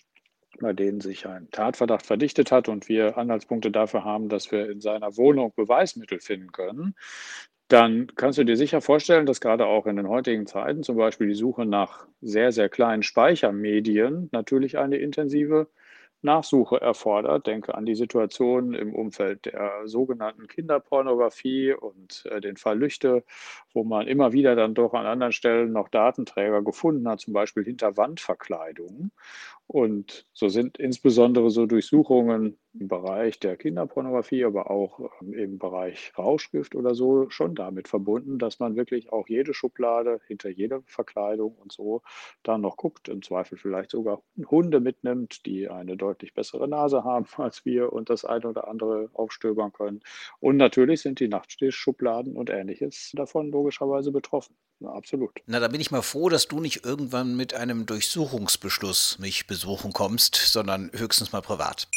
bei 0.62 0.72
denen 0.72 1.02
sich 1.02 1.28
ein 1.28 1.50
Tatverdacht 1.52 2.06
verdichtet 2.06 2.54
hat 2.54 2.70
und 2.70 2.88
wir 2.88 3.18
Anhaltspunkte 3.18 3.70
dafür 3.70 4.06
haben, 4.06 4.30
dass 4.30 4.52
wir 4.52 4.70
in 4.70 4.80
seiner 4.80 5.18
Wohnung 5.18 5.52
Beweismittel 5.54 6.22
finden 6.22 6.54
können, 6.54 6.96
dann 7.68 8.08
kannst 8.16 8.38
du 8.38 8.46
dir 8.46 8.56
sicher 8.56 8.80
vorstellen, 8.80 9.26
dass 9.26 9.42
gerade 9.42 9.66
auch 9.66 9.88
in 9.88 9.98
den 9.98 10.08
heutigen 10.08 10.48
Zeiten 10.48 10.84
zum 10.84 10.96
Beispiel 10.96 11.28
die 11.28 11.36
Suche 11.36 11.66
nach 11.66 12.08
sehr, 12.22 12.54
sehr 12.54 12.70
kleinen 12.70 13.04
Speichermedien 13.04 14.30
natürlich 14.32 14.78
eine 14.78 14.98
intensive 14.98 15.68
Nachsuche 16.26 16.82
erfordert. 16.82 17.48
Denke 17.48 17.76
an 17.76 17.86
die 17.86 17.96
Situation 17.96 18.74
im 18.74 18.94
Umfeld 18.94 19.46
der 19.46 19.88
sogenannten 19.88 20.48
Kinderpornografie 20.48 21.74
und 21.74 22.26
äh, 22.26 22.42
den 22.42 22.58
Fall 22.58 22.78
Lüchte, 22.78 23.24
wo 23.74 23.84
man 23.86 24.08
immer 24.08 24.34
wieder 24.34 24.56
dann 24.56 24.74
doch 24.74 24.94
an 24.94 25.06
anderen 25.06 25.32
Stellen 25.32 25.72
noch 25.72 25.88
Datenträger 25.90 26.62
gefunden 26.64 27.08
hat, 27.08 27.22
zum 27.22 27.34
Beispiel 27.34 27.64
hinter 27.64 27.96
Wandverkleidungen. 27.96 29.12
Und 29.68 30.26
so 30.34 30.48
sind 30.48 30.78
insbesondere 30.78 31.50
so 31.50 31.66
Durchsuchungen 31.66 32.58
im 32.80 32.88
Bereich 32.88 33.40
der 33.40 33.58
Kinderpornografie, 33.58 34.46
aber 34.46 34.70
auch 34.70 35.00
ähm, 35.22 35.34
im 35.34 35.58
Bereich 35.58 36.12
Rauschgift 36.18 36.76
oder 36.76 36.94
so 36.94 37.30
schon 37.32 37.56
damit 37.56 37.88
verbunden, 37.88 38.38
dass 38.38 38.60
man 38.60 38.76
wirklich 38.76 39.12
auch 39.12 39.28
jede 39.28 39.54
Schublade 39.56 40.22
hinter 40.28 40.50
jeder 40.50 40.84
Verkleidung 40.86 41.56
und 41.56 41.72
so 41.72 42.04
dann 42.44 42.62
noch 42.62 42.78
guckt, 42.78 43.10
im 43.10 43.24
Zweifel 43.24 43.58
vielleicht 43.58 43.92
sogar 43.92 44.22
Hunde 44.50 44.80
mitnimmt, 44.80 45.46
die 45.48 45.68
eine 45.68 45.98
deutlich 45.98 46.34
bessere 46.36 46.68
Nase 46.68 47.04
haben 47.04 47.26
als 47.38 47.66
wir 47.66 47.92
und 47.92 48.10
das 48.12 48.24
eine 48.24 48.48
oder 48.50 48.68
andere 48.68 49.10
aufstöbern 49.14 49.74
können. 49.74 50.02
Und 50.40 50.58
natürlich 50.58 51.02
sind 51.02 51.20
die 51.20 51.28
Nachttischschubladen 51.28 52.36
und 52.38 52.50
ähnliches 52.52 53.12
davon 53.16 53.52
logischerweise 53.52 54.12
betroffen. 54.12 54.56
Ja, 54.80 54.90
absolut. 54.90 55.32
Na, 55.46 55.60
da 55.60 55.68
bin 55.68 55.80
ich 55.80 55.92
mal 55.92 56.02
froh, 56.02 56.30
dass 56.30 56.48
du 56.48 56.60
nicht 56.60 56.84
irgendwann 56.84 57.36
mit 57.36 57.54
einem 57.54 57.86
Durchsuchungsbeschluss 57.86 59.18
mich 59.20 59.48
besuchen 59.48 59.94
kommst, 59.94 60.36
sondern 60.36 60.92
höchstens 60.94 61.32
mal 61.32 61.42
privat. 61.42 61.88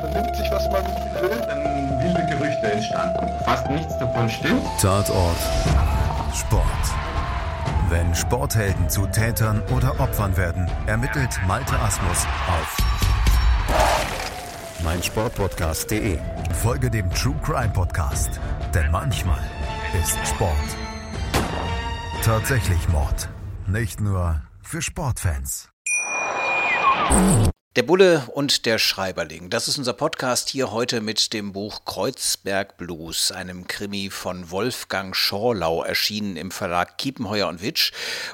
Vernimmt 0.00 0.36
sich, 0.36 0.50
was 0.50 0.70
man 0.70 0.84
will, 1.22 1.38
dann 1.46 2.00
wilde 2.00 2.26
Gerüchte 2.30 2.72
entstanden. 2.72 3.44
Fast 3.44 3.70
nichts 3.70 3.98
davon 3.98 4.28
stimmt. 4.28 4.64
Tatort. 4.80 5.36
Sport. 6.34 6.66
Wenn 7.90 8.14
Sporthelden 8.14 8.88
zu 8.88 9.06
Tätern 9.06 9.62
oder 9.76 10.00
Opfern 10.00 10.34
werden, 10.38 10.66
ermittelt 10.86 11.38
Malte 11.46 11.78
Asmus 11.78 12.26
auf 12.48 12.76
meinsportpodcast.de. 14.82 16.18
Folge 16.54 16.90
dem 16.90 17.08
True 17.10 17.36
Crime 17.42 17.70
Podcast, 17.72 18.40
denn 18.74 18.90
manchmal 18.90 19.40
ist 20.00 20.18
Sport 20.26 20.76
tatsächlich 22.22 22.88
Mord. 22.88 23.28
Nicht 23.66 24.00
nur 24.00 24.42
für 24.62 24.80
Sportfans. 24.80 25.70
Der 27.74 27.84
Bulle 27.84 28.28
und 28.34 28.66
der 28.66 28.76
Schreiberling. 28.76 29.48
Das 29.48 29.66
ist 29.66 29.78
unser 29.78 29.94
Podcast 29.94 30.50
hier 30.50 30.72
heute 30.72 31.00
mit 31.00 31.32
dem 31.32 31.54
Buch 31.54 31.86
Kreuzberg 31.86 32.76
Blues, 32.76 33.32
einem 33.32 33.66
Krimi 33.66 34.10
von 34.10 34.50
Wolfgang 34.50 35.16
Schorlau, 35.16 35.82
erschienen 35.82 36.36
im 36.36 36.50
Verlag 36.50 36.98
Kiepenheuer 36.98 37.48
und 37.48 37.62
Witsch. 37.62 37.92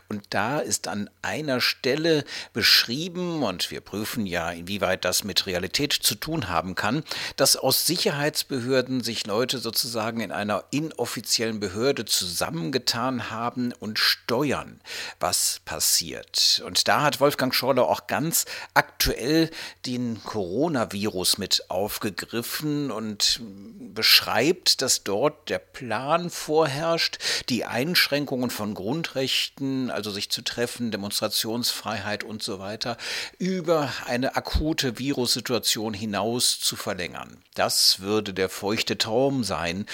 Und 0.09 0.25
da 0.31 0.59
ist 0.59 0.89
an 0.89 1.09
einer 1.23 1.61
Stelle 1.61 2.25
beschrieben, 2.53 3.45
und 3.45 3.71
wir 3.71 3.81
prüfen 3.81 4.27
ja, 4.27 4.51
inwieweit 4.51 5.05
das 5.05 5.23
mit 5.23 5.47
Realität 5.47 5.93
zu 5.93 6.17
tun 6.17 6.49
haben 6.49 6.75
kann, 6.75 7.05
dass 7.37 7.55
aus 7.55 7.87
Sicherheitsbehörden 7.87 9.05
sich 9.05 9.25
Leute 9.25 9.59
sozusagen 9.59 10.21
in 10.21 10.33
einer 10.33 10.65
inoffiziellen 10.73 11.61
Behörde 11.61 12.07
zusammengetan 12.07 13.31
haben 13.31 13.73
und 13.79 14.01
steuern, 14.01 14.81
was 15.21 15.61
passiert. 15.65 16.61
Und 16.67 16.89
da 16.89 17.03
hat 17.03 17.21
Wolfgang 17.21 17.55
Schorlau 17.55 17.85
auch 17.85 18.09
ganz 18.09 18.45
aktuell 18.75 19.28
aktuell 19.29 19.51
den 19.85 20.23
Coronavirus 20.25 21.39
mit 21.39 21.65
aufgegriffen 21.69 22.91
und 22.91 23.41
beschreibt, 23.95 24.81
dass 24.81 25.05
dort 25.05 25.51
der 25.51 25.59
Plan 25.59 26.31
vorherrscht, 26.31 27.19
die 27.49 27.65
Einschränkungen 27.65 28.51
von 28.51 28.75
Grundrechten, 28.75 29.91
also 29.91 30.11
sich 30.11 30.31
zu 30.31 30.43
treffen, 30.43 30.91
Demonstrationsfreiheit 30.91 32.25
und 32.25 32.43
so 32.43 32.59
weiter, 32.59 32.97
über 33.39 33.93
eine 34.07 34.37
akute 34.37 34.99
Virussituation 34.99 35.95
hinaus 35.95 36.61
zu 36.61 36.77
verlängern. 36.77 37.39
Das 37.55 38.01
würde 38.01 38.33
der 38.33 38.49
feuchte 38.49 38.97
Traum 38.97 39.45
sein, 39.45 39.87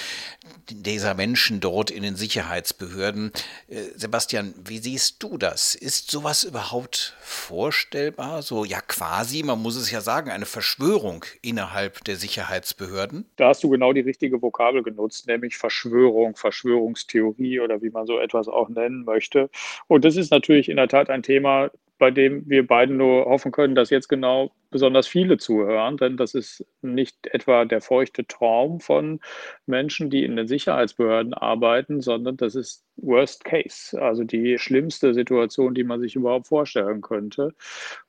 dieser 0.70 1.14
Menschen 1.14 1.60
dort 1.60 1.90
in 1.90 2.02
den 2.02 2.16
Sicherheitsbehörden. 2.16 3.32
Äh, 3.68 3.82
Sebastian, 3.96 4.54
wie 4.64 4.78
siehst 4.78 5.22
du 5.22 5.38
das? 5.38 5.74
Ist 5.74 6.10
sowas 6.10 6.44
überhaupt 6.44 7.16
vorstellbar? 7.20 8.42
So 8.42 8.64
ja 8.64 8.80
quasi, 8.80 9.42
man 9.42 9.60
muss 9.60 9.76
es 9.76 9.90
ja 9.90 10.00
sagen, 10.00 10.30
eine 10.30 10.46
Verschwörung 10.46 11.24
innerhalb 11.42 12.04
der 12.04 12.16
Sicherheitsbehörden? 12.16 13.26
Da 13.36 13.48
hast 13.48 13.62
du 13.64 13.68
genau 13.68 13.92
die 13.92 14.00
richtige 14.00 14.40
Vokabel 14.40 14.82
genutzt, 14.82 15.26
nämlich 15.26 15.56
Verschwörung, 15.56 16.36
Verschwörungstheorie 16.36 17.60
oder 17.60 17.82
wie 17.82 17.90
man 17.90 18.06
so 18.06 18.18
etwas 18.18 18.48
auch 18.48 18.68
nennen 18.68 19.04
möchte. 19.04 19.50
Und 19.86 20.04
das 20.04 20.16
ist 20.16 20.30
natürlich 20.30 20.68
in 20.68 20.76
der 20.76 20.88
Tat 20.88 21.10
ein 21.10 21.22
Thema, 21.22 21.70
bei 21.98 22.10
dem 22.10 22.48
wir 22.48 22.66
beiden 22.66 22.96
nur 22.96 23.26
hoffen 23.26 23.52
können, 23.52 23.74
dass 23.74 23.90
jetzt 23.90 24.08
genau 24.08 24.52
besonders 24.70 25.06
viele 25.06 25.38
zuhören, 25.38 25.96
denn 25.96 26.16
das 26.16 26.34
ist 26.34 26.66
nicht 26.82 27.28
etwa 27.28 27.64
der 27.64 27.80
feuchte 27.80 28.26
Traum 28.26 28.80
von 28.80 29.20
Menschen, 29.66 30.10
die 30.10 30.24
in 30.24 30.34
den 30.34 30.48
Sicherheitsbehörden 30.48 31.32
arbeiten, 31.32 32.00
sondern 32.00 32.36
das 32.36 32.56
ist 32.56 32.84
Worst 32.96 33.44
Case, 33.44 34.00
also 34.02 34.24
die 34.24 34.58
schlimmste 34.58 35.14
Situation, 35.14 35.74
die 35.74 35.84
man 35.84 36.00
sich 36.00 36.16
überhaupt 36.16 36.48
vorstellen 36.48 37.02
könnte, 37.02 37.54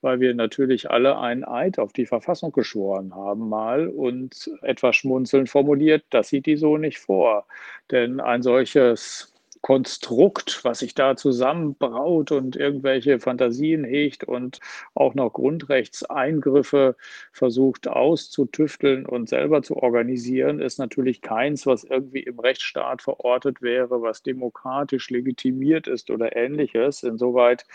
weil 0.02 0.20
wir 0.20 0.34
natürlich 0.34 0.90
alle 0.90 1.20
einen 1.20 1.44
Eid 1.44 1.78
auf 1.78 1.94
die 1.94 2.08
Verfassung 2.08 2.52
geschworen 2.52 3.14
haben 3.14 3.48
mal 3.48 3.88
und 3.88 4.50
etwas 4.64 4.96
schmunzeln 4.96 5.46
formuliert, 5.46 6.04
das 6.10 6.30
sieht 6.30 6.48
die 6.48 6.58
so 6.58 6.78
nicht 6.78 6.98
vor. 6.98 7.46
Denn 7.92 8.20
ein 8.20 8.42
solches 8.42 9.35
Konstrukt, 9.66 10.64
was 10.64 10.78
sich 10.78 10.94
da 10.94 11.16
zusammenbraut 11.16 12.32
und 12.32 12.56
irgendwelche 12.56 13.20
Fantasien 13.20 13.84
hegt 13.84 14.24
und 14.24 14.60
auch 14.94 15.16
noch 15.16 15.34
Grundrechtseingriffe 15.34 16.96
versucht 17.32 17.88
auszutüfteln 17.88 19.08
und 19.08 19.28
selber 19.28 19.64
zu 19.64 19.78
organisieren, 19.78 20.60
ist 20.60 20.78
natürlich 20.78 21.22
keins, 21.24 21.66
was 21.66 21.84
irgendwie 21.84 22.20
im 22.20 22.38
Rechtsstaat 22.38 23.02
verortet 23.02 23.64
wäre, 23.64 24.04
was 24.04 24.22
demokratisch 24.22 25.10
legitimiert 25.10 25.88
ist 25.88 26.12
oder 26.12 26.36
ähnliches. 26.36 27.02
Insoweit 27.02 27.66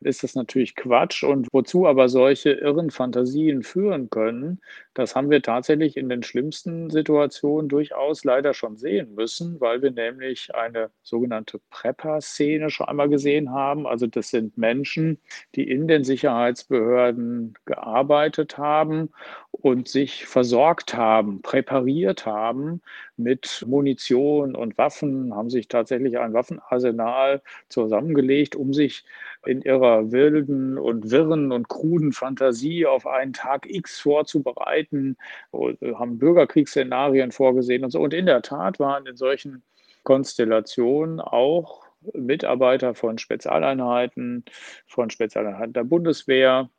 ist 0.00 0.22
das 0.22 0.34
natürlich 0.34 0.76
Quatsch. 0.76 1.22
Und 1.22 1.48
wozu 1.52 1.86
aber 1.86 2.10
solche 2.10 2.50
irren 2.50 2.90
Fantasien 2.90 3.62
führen 3.62 4.10
können, 4.10 4.60
das 5.00 5.16
haben 5.16 5.30
wir 5.30 5.42
tatsächlich 5.42 5.96
in 5.96 6.08
den 6.08 6.22
schlimmsten 6.22 6.90
Situationen 6.90 7.68
durchaus 7.68 8.22
leider 8.24 8.54
schon 8.54 8.76
sehen 8.76 9.14
müssen, 9.14 9.60
weil 9.60 9.82
wir 9.82 9.90
nämlich 9.90 10.54
eine 10.54 10.90
sogenannte 11.02 11.60
Prepper-Szene 11.70 12.70
schon 12.70 12.86
einmal 12.86 13.08
gesehen 13.08 13.50
haben. 13.50 13.86
Also 13.86 14.06
das 14.06 14.28
sind 14.28 14.58
Menschen, 14.58 15.18
die 15.54 15.68
in 15.68 15.88
den 15.88 16.04
Sicherheitsbehörden 16.04 17.54
gearbeitet 17.64 18.58
haben 18.58 19.10
und 19.50 19.88
sich 19.88 20.26
versorgt 20.26 20.94
haben, 20.94 21.42
präpariert 21.42 22.26
haben 22.26 22.82
mit 23.16 23.64
Munition 23.66 24.54
und 24.54 24.78
Waffen, 24.78 25.34
haben 25.34 25.50
sich 25.50 25.68
tatsächlich 25.68 26.18
ein 26.18 26.32
Waffenarsenal 26.32 27.42
zusammengelegt, 27.68 28.54
um 28.54 28.72
sich 28.74 29.04
in 29.46 29.62
ihrer 29.62 30.12
wilden 30.12 30.78
und 30.78 31.10
wirren 31.10 31.52
und 31.52 31.68
kruden 31.68 32.12
Fantasie 32.12 32.86
auf 32.86 33.06
einen 33.06 33.32
Tag 33.32 33.66
X 33.68 34.00
vorzubereiten, 34.00 35.16
haben 35.52 36.18
Bürgerkriegsszenarien 36.18 37.32
vorgesehen 37.32 37.84
und 37.84 37.90
so. 37.90 38.00
Und 38.00 38.14
in 38.14 38.26
der 38.26 38.42
Tat 38.42 38.78
waren 38.78 39.06
in 39.06 39.16
solchen 39.16 39.62
Konstellation 40.02 41.20
auch 41.20 41.84
Mitarbeiter 42.14 42.94
von 42.94 43.18
Spezialeinheiten, 43.18 44.44
von 44.86 45.10
Spezialeinheiten 45.10 45.72
der 45.72 45.84
Bundeswehr 45.84 46.70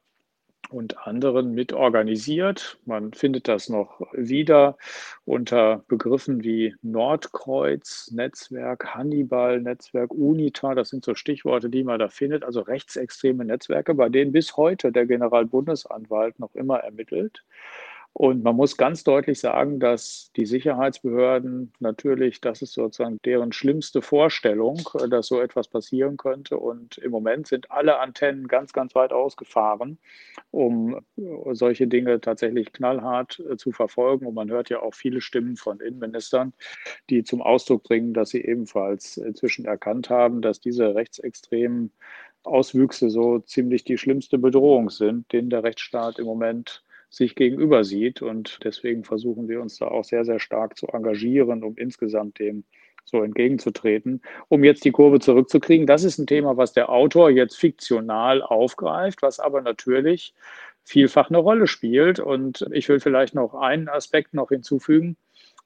und 0.69 1.05
anderen 1.07 1.53
mit 1.53 1.73
organisiert. 1.73 2.77
Man 2.85 3.13
findet 3.13 3.47
das 3.47 3.69
noch 3.69 4.01
wieder 4.13 4.77
unter 5.25 5.83
Begriffen 5.87 6.43
wie 6.43 6.75
Nordkreuz, 6.81 8.11
Netzwerk, 8.11 8.95
Hannibal, 8.95 9.59
Netzwerk, 9.59 10.11
UNITA. 10.13 10.75
Das 10.75 10.89
sind 10.89 11.03
so 11.03 11.15
Stichworte, 11.15 11.69
die 11.69 11.83
man 11.83 11.99
da 11.99 12.07
findet. 12.07 12.43
Also 12.43 12.61
rechtsextreme 12.61 13.45
Netzwerke, 13.45 13.93
bei 13.93 14.09
denen 14.09 14.31
bis 14.31 14.55
heute 14.57 14.91
der 14.91 15.05
Generalbundesanwalt 15.05 16.39
noch 16.39 16.55
immer 16.55 16.79
ermittelt. 16.79 17.43
Und 18.13 18.43
man 18.43 18.57
muss 18.57 18.75
ganz 18.75 19.05
deutlich 19.05 19.39
sagen, 19.39 19.79
dass 19.79 20.31
die 20.35 20.45
Sicherheitsbehörden 20.45 21.71
natürlich, 21.79 22.41
das 22.41 22.61
ist 22.61 22.73
sozusagen 22.73 23.19
deren 23.23 23.53
schlimmste 23.53 24.01
Vorstellung, 24.01 24.81
dass 25.09 25.27
so 25.27 25.39
etwas 25.39 25.69
passieren 25.69 26.17
könnte. 26.17 26.57
Und 26.57 26.97
im 26.97 27.11
Moment 27.11 27.47
sind 27.47 27.71
alle 27.71 27.99
Antennen 27.99 28.49
ganz, 28.49 28.73
ganz 28.73 28.95
weit 28.95 29.13
ausgefahren, 29.13 29.97
um 30.51 30.99
solche 31.51 31.87
Dinge 31.87 32.19
tatsächlich 32.19 32.73
knallhart 32.73 33.39
äh, 33.49 33.55
zu 33.55 33.71
verfolgen. 33.71 34.25
Und 34.25 34.33
man 34.33 34.51
hört 34.51 34.69
ja 34.69 34.81
auch 34.81 34.93
viele 34.93 35.21
Stimmen 35.21 35.55
von 35.55 35.79
Innenministern, 35.79 36.53
die 37.09 37.23
zum 37.23 37.41
Ausdruck 37.41 37.83
bringen, 37.83 38.13
dass 38.13 38.29
sie 38.29 38.43
ebenfalls 38.43 39.17
inzwischen 39.17 39.63
erkannt 39.63 40.09
haben, 40.09 40.41
dass 40.41 40.59
diese 40.59 40.95
rechtsextremen 40.95 41.93
Auswüchse 42.43 43.09
so 43.09 43.39
ziemlich 43.39 43.85
die 43.85 43.97
schlimmste 43.97 44.37
Bedrohung 44.37 44.89
sind, 44.89 45.31
denen 45.31 45.49
der 45.49 45.63
Rechtsstaat 45.63 46.19
im 46.19 46.25
Moment 46.25 46.83
sich 47.11 47.35
gegenüber 47.35 47.83
sieht. 47.83 48.23
Und 48.23 48.59
deswegen 48.63 49.03
versuchen 49.03 49.47
wir 49.47 49.61
uns 49.61 49.77
da 49.77 49.89
auch 49.89 50.03
sehr, 50.03 50.25
sehr 50.25 50.39
stark 50.39 50.77
zu 50.77 50.87
engagieren, 50.87 51.63
um 51.63 51.75
insgesamt 51.77 52.39
dem 52.39 52.63
so 53.03 53.21
entgegenzutreten. 53.21 54.21
Um 54.47 54.63
jetzt 54.63 54.85
die 54.85 54.91
Kurve 54.91 55.19
zurückzukriegen, 55.19 55.85
das 55.85 56.03
ist 56.03 56.17
ein 56.17 56.27
Thema, 56.27 56.57
was 56.57 56.73
der 56.73 56.89
Autor 56.89 57.29
jetzt 57.29 57.57
fiktional 57.57 58.41
aufgreift, 58.41 59.21
was 59.21 59.39
aber 59.39 59.61
natürlich 59.61 60.33
vielfach 60.83 61.29
eine 61.29 61.39
Rolle 61.39 61.67
spielt. 61.67 62.19
Und 62.19 62.65
ich 62.71 62.87
will 62.89 62.99
vielleicht 62.99 63.35
noch 63.35 63.53
einen 63.53 63.89
Aspekt 63.89 64.33
noch 64.33 64.49
hinzufügen. 64.49 65.17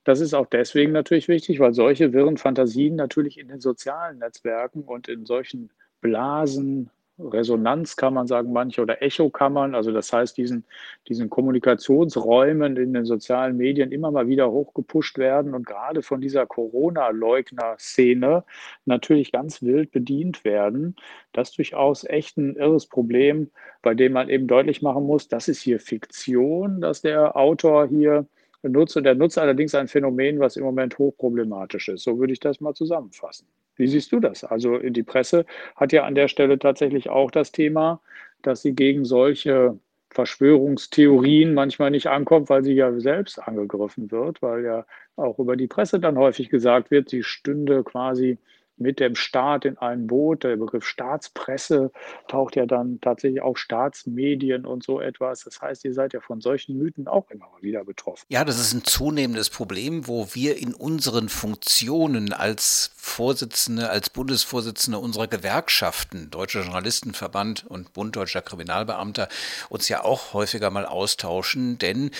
Das 0.03 0.19
ist 0.19 0.33
auch 0.33 0.45
deswegen 0.47 0.91
natürlich 0.91 1.27
wichtig, 1.27 1.59
weil 1.59 1.73
solche 1.73 2.13
wirren 2.13 2.37
Fantasien 2.37 2.95
natürlich 2.95 3.39
in 3.39 3.47
den 3.47 3.59
sozialen 3.59 4.19
Netzwerken 4.19 4.83
und 4.83 5.07
in 5.07 5.25
solchen 5.25 5.71
Blasen, 6.01 6.89
Resonanz 7.17 7.95
kann 7.95 8.13
man 8.13 8.27
sagen, 8.27 8.51
manche 8.51 8.81
oder 8.81 9.01
Echokammern, 9.01 9.73
also 9.73 9.91
das 9.91 10.11
heißt, 10.11 10.37
diesen, 10.37 10.65
diesen 11.07 11.29
Kommunikationsräumen 11.29 12.75
in 12.75 12.93
den 12.93 13.05
sozialen 13.05 13.55
Medien 13.55 13.91
immer 13.91 14.11
mal 14.11 14.27
wieder 14.27 14.51
hochgepusht 14.51 15.17
werden 15.17 15.53
und 15.53 15.65
gerade 15.65 16.01
von 16.01 16.19
dieser 16.19 16.45
Corona-Leugner-Szene 16.45 18.43
natürlich 18.85 19.31
ganz 19.31 19.61
wild 19.61 19.91
bedient 19.91 20.43
werden. 20.43 20.95
Das 21.31 21.49
ist 21.49 21.57
durchaus 21.57 22.03
echt 22.03 22.37
ein 22.37 22.57
irres 22.57 22.87
Problem, 22.87 23.49
bei 23.81 23.93
dem 23.93 24.13
man 24.13 24.27
eben 24.29 24.47
deutlich 24.47 24.81
machen 24.81 25.05
muss, 25.05 25.27
das 25.29 25.47
ist 25.47 25.61
hier 25.61 25.79
Fiktion, 25.79 26.81
dass 26.81 27.01
der 27.01 27.37
Autor 27.37 27.87
hier 27.87 28.27
nutzt. 28.63 28.97
Und 28.97 29.05
er 29.05 29.15
nutzt 29.15 29.37
allerdings 29.37 29.75
ein 29.75 29.87
Phänomen, 29.87 30.39
was 30.39 30.57
im 30.57 30.63
Moment 30.63 30.97
hochproblematisch 30.97 31.89
ist. 31.89 32.03
So 32.03 32.19
würde 32.19 32.33
ich 32.33 32.39
das 32.39 32.59
mal 32.61 32.73
zusammenfassen. 32.73 33.47
Wie 33.75 33.87
siehst 33.87 34.11
du 34.11 34.19
das? 34.19 34.43
Also 34.43 34.77
die 34.79 35.03
Presse 35.03 35.45
hat 35.75 35.91
ja 35.91 36.03
an 36.03 36.15
der 36.15 36.27
Stelle 36.27 36.59
tatsächlich 36.59 37.09
auch 37.09 37.31
das 37.31 37.51
Thema, 37.51 38.01
dass 38.41 38.61
sie 38.61 38.73
gegen 38.73 39.05
solche 39.05 39.77
Verschwörungstheorien 40.11 41.53
manchmal 41.53 41.91
nicht 41.91 42.07
ankommt, 42.07 42.49
weil 42.49 42.63
sie 42.63 42.73
ja 42.73 42.97
selbst 42.99 43.37
angegriffen 43.39 44.11
wird, 44.11 44.41
weil 44.41 44.63
ja 44.63 44.85
auch 45.17 45.39
über 45.39 45.57
die 45.57 45.67
Presse 45.67 45.99
dann 45.99 46.17
häufig 46.17 46.49
gesagt 46.49 46.89
wird, 46.91 47.09
sie 47.09 47.23
stünde 47.23 47.83
quasi 47.83 48.37
mit 48.77 48.99
dem 48.99 49.15
Staat 49.15 49.65
in 49.65 49.77
einem 49.77 50.07
Boot. 50.07 50.43
Der 50.43 50.57
Begriff 50.57 50.85
Staatspresse 50.85 51.91
taucht 52.27 52.55
ja 52.55 52.65
dann 52.65 52.99
tatsächlich 53.01 53.41
auch 53.41 53.57
Staatsmedien 53.57 54.65
und 54.65 54.83
so 54.83 54.99
etwas. 54.99 55.43
Das 55.43 55.61
heißt, 55.61 55.85
ihr 55.85 55.93
seid 55.93 56.13
ja 56.13 56.19
von 56.19 56.41
solchen 56.41 56.77
Mythen 56.77 57.07
auch 57.07 57.29
immer 57.29 57.47
wieder 57.61 57.83
betroffen. 57.85 58.25
Ja, 58.29 58.43
das 58.43 58.59
ist 58.59 58.73
ein 58.73 58.83
zunehmendes 58.83 59.49
Problem, 59.49 60.07
wo 60.07 60.27
wir 60.33 60.57
in 60.57 60.73
unseren 60.73 61.29
Funktionen 61.29 62.33
als 62.33 62.91
Vorsitzende, 62.95 63.89
als 63.89 64.09
Bundesvorsitzende 64.09 64.99
unserer 64.99 65.27
Gewerkschaften, 65.27 66.29
Deutscher 66.31 66.63
Journalistenverband 66.63 67.65
und 67.65 67.93
Bund 67.93 68.15
Deutscher 68.15 68.41
Kriminalbeamter, 68.41 69.29
uns 69.69 69.89
ja 69.89 70.03
auch 70.03 70.33
häufiger 70.33 70.69
mal 70.69 70.85
austauschen, 70.85 71.77
denn 71.77 72.11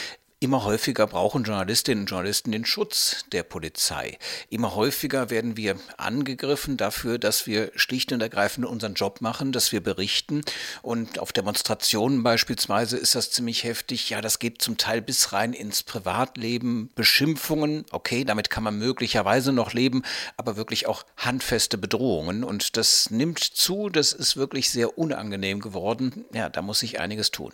Immer 0.42 0.65
häufiger 0.65 1.08
brauchen 1.08 1.46
Journalistinnen 1.46 2.04
und 2.04 2.10
Journalisten 2.10 2.51
den 2.51 2.65
Schutz 2.65 3.24
der 3.32 3.44
Polizei. 3.44 4.17
Immer 4.50 4.76
häufiger 4.76 5.30
werden 5.30 5.56
wir 5.56 5.78
angegriffen 5.95 6.76
dafür, 6.76 7.17
dass 7.17 7.48
wir 7.48 7.71
schlicht 7.76 8.12
und 8.12 8.21
ergreifend 8.21 8.65
unseren 8.65 8.95
Job 8.95 9.21
machen, 9.21 9.54
dass 9.54 9.71
wir 9.71 9.82
berichten. 9.82 10.41
Und 10.82 11.19
auf 11.19 11.32
Demonstrationen 11.32 12.21
beispielsweise 12.21 12.98
ist 12.98 13.15
das 13.15 13.32
ziemlich 13.32 13.63
heftig. 13.63 14.10
Ja, 14.10 14.19
das 14.19 14.38
geht 14.38 14.62
zum 14.62 14.76
Teil 14.76 15.02
bis 15.02 15.32
rein 15.32 15.54
ins 15.54 15.84
Privatleben. 15.84 16.89
Beschimpfungen, 16.95 17.86
okay, 17.91 18.26
damit 18.26 18.50
kann 18.50 18.65
man 18.65 18.78
möglicherweise 18.78 19.54
noch 19.54 19.71
leben, 19.71 20.04
aber 20.36 20.58
wirklich 20.58 20.86
auch 20.86 21.06
handfeste 21.15 21.78
Bedrohungen. 21.78 22.43
Und 22.43 22.76
das 22.76 23.10
nimmt 23.10 23.39
zu, 23.39 23.89
das 23.89 24.12
ist 24.12 24.36
wirklich 24.36 24.69
sehr 24.69 24.98
unangenehm 24.98 25.62
geworden. 25.62 26.26
Ja, 26.34 26.50
da 26.50 26.62
muss 26.62 26.80
sich 26.80 27.00
einiges 27.00 27.32
tun. 27.32 27.54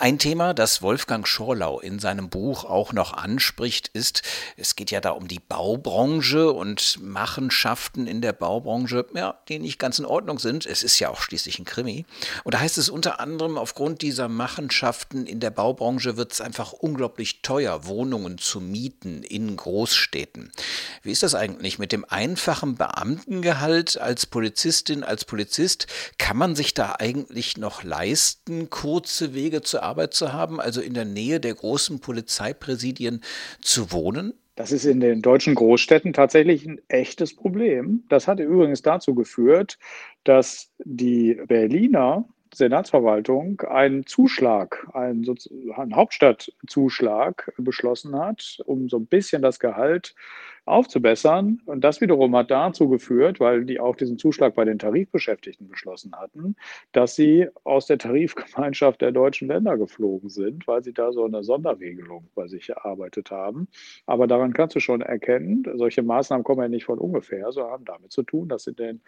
Ein 0.00 0.20
Thema, 0.20 0.54
das 0.54 0.80
Wolfgang 0.80 1.26
Schorlau 1.26 1.80
in 1.80 1.98
seinem 1.98 2.28
Buch 2.28 2.64
auch 2.64 2.92
noch 2.92 3.14
anspricht, 3.14 3.88
ist, 3.88 4.22
es 4.56 4.76
geht 4.76 4.92
ja 4.92 5.00
da 5.00 5.10
um 5.10 5.26
die 5.26 5.40
Baubranche 5.40 6.52
und 6.52 7.02
Machenschaften 7.02 8.06
in 8.06 8.20
der 8.20 8.32
Baubranche, 8.32 9.06
ja, 9.16 9.40
die 9.48 9.58
nicht 9.58 9.80
ganz 9.80 9.98
in 9.98 10.04
Ordnung 10.04 10.38
sind. 10.38 10.66
Es 10.66 10.84
ist 10.84 11.00
ja 11.00 11.08
auch 11.08 11.20
schließlich 11.20 11.58
ein 11.58 11.64
Krimi. 11.64 12.06
Und 12.44 12.54
da 12.54 12.60
heißt 12.60 12.78
es 12.78 12.88
unter 12.88 13.18
anderem, 13.18 13.58
aufgrund 13.58 14.00
dieser 14.02 14.28
Machenschaften 14.28 15.26
in 15.26 15.40
der 15.40 15.50
Baubranche 15.50 16.16
wird 16.16 16.32
es 16.32 16.40
einfach 16.40 16.72
unglaublich 16.72 17.42
teuer, 17.42 17.84
Wohnungen 17.86 18.38
zu 18.38 18.60
mieten 18.60 19.24
in 19.24 19.56
Großstädten. 19.56 20.52
Wie 21.02 21.10
ist 21.10 21.24
das 21.24 21.34
eigentlich 21.34 21.80
mit 21.80 21.90
dem 21.90 22.04
einfachen 22.08 22.76
Beamtengehalt 22.76 24.00
als 24.00 24.26
Polizistin, 24.26 25.02
als 25.02 25.24
Polizist? 25.24 25.88
Kann 26.18 26.36
man 26.36 26.54
sich 26.54 26.72
da 26.72 26.94
eigentlich 27.00 27.56
noch 27.56 27.82
leisten, 27.82 28.70
kurze 28.70 29.34
Wege 29.34 29.62
zur 29.62 29.87
Arbeit 29.88 30.14
zu 30.14 30.32
haben, 30.32 30.60
also 30.60 30.80
in 30.80 30.94
der 30.94 31.04
Nähe 31.04 31.40
der 31.40 31.54
großen 31.54 32.00
Polizeipräsidien 32.00 33.22
zu 33.60 33.90
wohnen? 33.90 34.34
Das 34.54 34.72
ist 34.72 34.84
in 34.84 35.00
den 35.00 35.22
deutschen 35.22 35.54
Großstädten 35.54 36.12
tatsächlich 36.12 36.66
ein 36.66 36.80
echtes 36.88 37.34
Problem. 37.34 38.02
Das 38.08 38.26
hat 38.26 38.40
übrigens 38.40 38.82
dazu 38.82 39.14
geführt, 39.14 39.78
dass 40.24 40.72
die 40.84 41.40
Berliner 41.46 42.24
Senatsverwaltung 42.54 43.60
einen 43.62 44.06
Zuschlag, 44.06 44.86
einen, 44.92 45.24
einen 45.76 45.94
Hauptstadtzuschlag 45.94 47.52
beschlossen 47.58 48.18
hat, 48.18 48.58
um 48.64 48.88
so 48.88 48.98
ein 48.98 49.06
bisschen 49.06 49.42
das 49.42 49.58
Gehalt 49.60 50.14
aufzubessern. 50.68 51.60
Und 51.66 51.82
das 51.82 52.00
wiederum 52.00 52.36
hat 52.36 52.50
dazu 52.50 52.88
geführt, 52.88 53.40
weil 53.40 53.64
die 53.64 53.80
auch 53.80 53.96
diesen 53.96 54.18
Zuschlag 54.18 54.54
bei 54.54 54.64
den 54.64 54.78
Tarifbeschäftigten 54.78 55.68
beschlossen 55.68 56.12
hatten, 56.14 56.56
dass 56.92 57.14
sie 57.14 57.48
aus 57.64 57.86
der 57.86 57.98
Tarifgemeinschaft 57.98 59.00
der 59.00 59.12
deutschen 59.12 59.48
Länder 59.48 59.76
geflogen 59.76 60.28
sind, 60.28 60.66
weil 60.66 60.84
sie 60.84 60.92
da 60.92 61.12
so 61.12 61.24
eine 61.24 61.42
Sonderregelung 61.42 62.28
bei 62.34 62.46
sich 62.46 62.68
erarbeitet 62.68 63.30
haben. 63.30 63.68
Aber 64.06 64.26
daran 64.26 64.52
kannst 64.52 64.76
du 64.76 64.80
schon 64.80 65.00
erkennen, 65.00 65.64
solche 65.74 66.02
Maßnahmen 66.02 66.44
kommen 66.44 66.62
ja 66.62 66.68
nicht 66.68 66.84
von 66.84 66.98
ungefähr, 66.98 67.50
sondern 67.52 67.72
haben 67.72 67.84
damit 67.84 68.12
zu 68.12 68.22
tun, 68.22 68.48
dass 68.48 68.66
in 68.66 68.76
den 68.76 69.00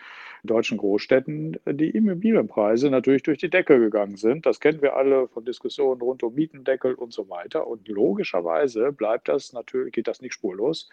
deutschen 0.45 0.79
Großstädten 0.79 1.59
die 1.67 1.91
Immobilienpreise 1.91 2.91
natürlich 2.91 3.23
durch 3.23 3.39
die 3.39 3.51
Decke 3.51 3.79
gegangen 3.79 4.17
sind. 4.17 4.47
Das 4.47 4.61
kennen 4.61 4.83
wir 4.83 4.97
alle 4.97 5.29
von 5.29 5.45
Diskussionen 5.45 6.01
rund 6.01 6.23
um 6.23 6.35
Mietendeckel 6.35 6.95
und 6.95 7.13
so 7.13 7.29
weiter. 7.29 7.67
Und 7.67 7.87
logischerweise 7.89 8.93
bleibt 8.93 9.29
das 9.29 9.53
natürlich, 9.53 9.93
geht 9.93 10.09
das 10.09 10.21
nicht 10.21 10.35
spurlos 10.35 10.89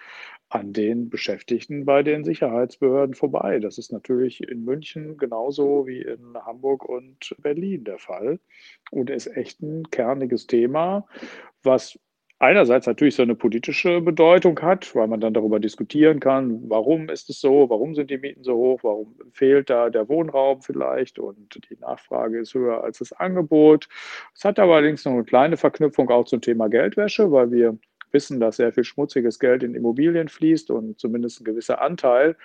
an 0.57 0.73
den 0.73 1.09
Beschäftigten 1.09 1.85
bei 1.85 2.03
den 2.03 2.23
Sicherheitsbehörden 2.23 3.13
vorbei. 3.13 3.59
Das 3.59 3.77
ist 3.77 3.91
natürlich 3.91 4.41
in 4.41 4.65
München 4.65 5.17
genauso 5.17 5.85
wie 5.85 6.01
in 6.01 6.35
Hamburg 6.45 6.83
und 6.83 7.35
Berlin 7.39 7.83
der 7.83 7.99
Fall 7.99 8.39
und 8.91 9.09
ist 9.09 9.27
echt 9.37 9.61
ein 9.61 9.89
kerniges 9.91 10.47
Thema, 10.47 11.07
was 11.63 11.99
einerseits 12.39 12.85
natürlich 12.85 13.15
so 13.15 13.23
eine 13.23 13.35
politische 13.35 14.01
Bedeutung 14.01 14.59
hat, 14.61 14.93
weil 14.95 15.07
man 15.07 15.19
dann 15.19 15.33
darüber 15.33 15.59
diskutieren 15.59 16.19
kann, 16.19 16.69
warum 16.69 17.09
ist 17.09 17.29
es 17.29 17.39
so, 17.41 17.69
warum 17.69 17.95
sind 17.95 18.11
die 18.11 18.17
Mieten 18.17 18.43
so 18.43 18.55
hoch, 18.55 18.79
warum 18.83 19.15
fehlt 19.31 19.69
da 19.69 19.89
der 19.89 20.07
Wohnraum 20.07 20.61
vielleicht 20.61 21.17
und 21.19 21.59
die 21.69 21.77
Nachfrage 21.79 22.39
ist 22.39 22.53
höher 22.53 22.83
als 22.83 22.99
das 22.99 23.11
Angebot. 23.13 23.87
Es 24.35 24.45
hat 24.45 24.59
allerdings 24.59 25.03
noch 25.05 25.13
eine 25.13 25.23
kleine 25.23 25.57
Verknüpfung 25.57 26.09
auch 26.09 26.25
zum 26.25 26.41
Thema 26.41 26.67
Geldwäsche, 26.67 27.31
weil 27.31 27.51
wir 27.51 27.77
wissen, 28.11 28.39
dass 28.39 28.57
sehr 28.57 28.71
viel 28.71 28.83
schmutziges 28.83 29.39
Geld 29.39 29.63
in 29.63 29.75
Immobilien 29.75 30.27
fließt 30.27 30.71
und 30.71 30.99
zumindest 30.99 31.41
ein 31.41 31.45
gewisser 31.45 31.81
Anteil 31.81 32.35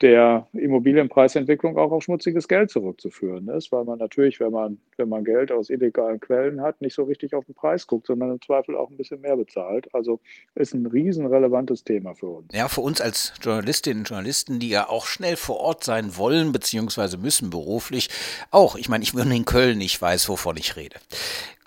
der 0.00 0.48
Immobilienpreisentwicklung 0.52 1.78
auch 1.78 1.92
auf 1.92 2.02
schmutziges 2.02 2.48
Geld 2.48 2.70
zurückzuführen 2.70 3.48
ist, 3.48 3.70
weil 3.70 3.84
man 3.84 3.98
natürlich, 3.98 4.40
wenn 4.40 4.50
man, 4.50 4.78
wenn 4.96 5.08
man 5.08 5.22
Geld 5.22 5.52
aus 5.52 5.70
illegalen 5.70 6.18
Quellen 6.18 6.60
hat, 6.60 6.80
nicht 6.80 6.94
so 6.94 7.04
richtig 7.04 7.34
auf 7.34 7.44
den 7.44 7.54
Preis 7.54 7.86
guckt, 7.86 8.08
sondern 8.08 8.32
im 8.32 8.40
Zweifel 8.40 8.76
auch 8.76 8.90
ein 8.90 8.96
bisschen 8.96 9.20
mehr 9.20 9.36
bezahlt. 9.36 9.94
Also 9.94 10.20
ist 10.56 10.74
ein 10.74 10.86
riesenrelevantes 10.86 11.84
Thema 11.84 12.14
für 12.14 12.26
uns. 12.26 12.52
Ja, 12.52 12.66
für 12.68 12.80
uns 12.80 13.00
als 13.00 13.32
Journalistinnen 13.40 14.00
und 14.00 14.08
Journalisten, 14.08 14.58
die 14.58 14.70
ja 14.70 14.88
auch 14.88 15.06
schnell 15.06 15.36
vor 15.36 15.60
Ort 15.60 15.84
sein 15.84 16.16
wollen 16.16 16.50
bzw. 16.50 17.16
müssen 17.16 17.50
beruflich, 17.50 18.08
auch. 18.50 18.74
Ich 18.76 18.88
meine, 18.88 19.04
ich 19.04 19.14
wohne 19.14 19.36
in 19.36 19.44
Köln, 19.44 19.80
ich 19.80 20.00
weiß, 20.02 20.28
wovon 20.28 20.56
ich 20.56 20.76
rede. 20.76 20.96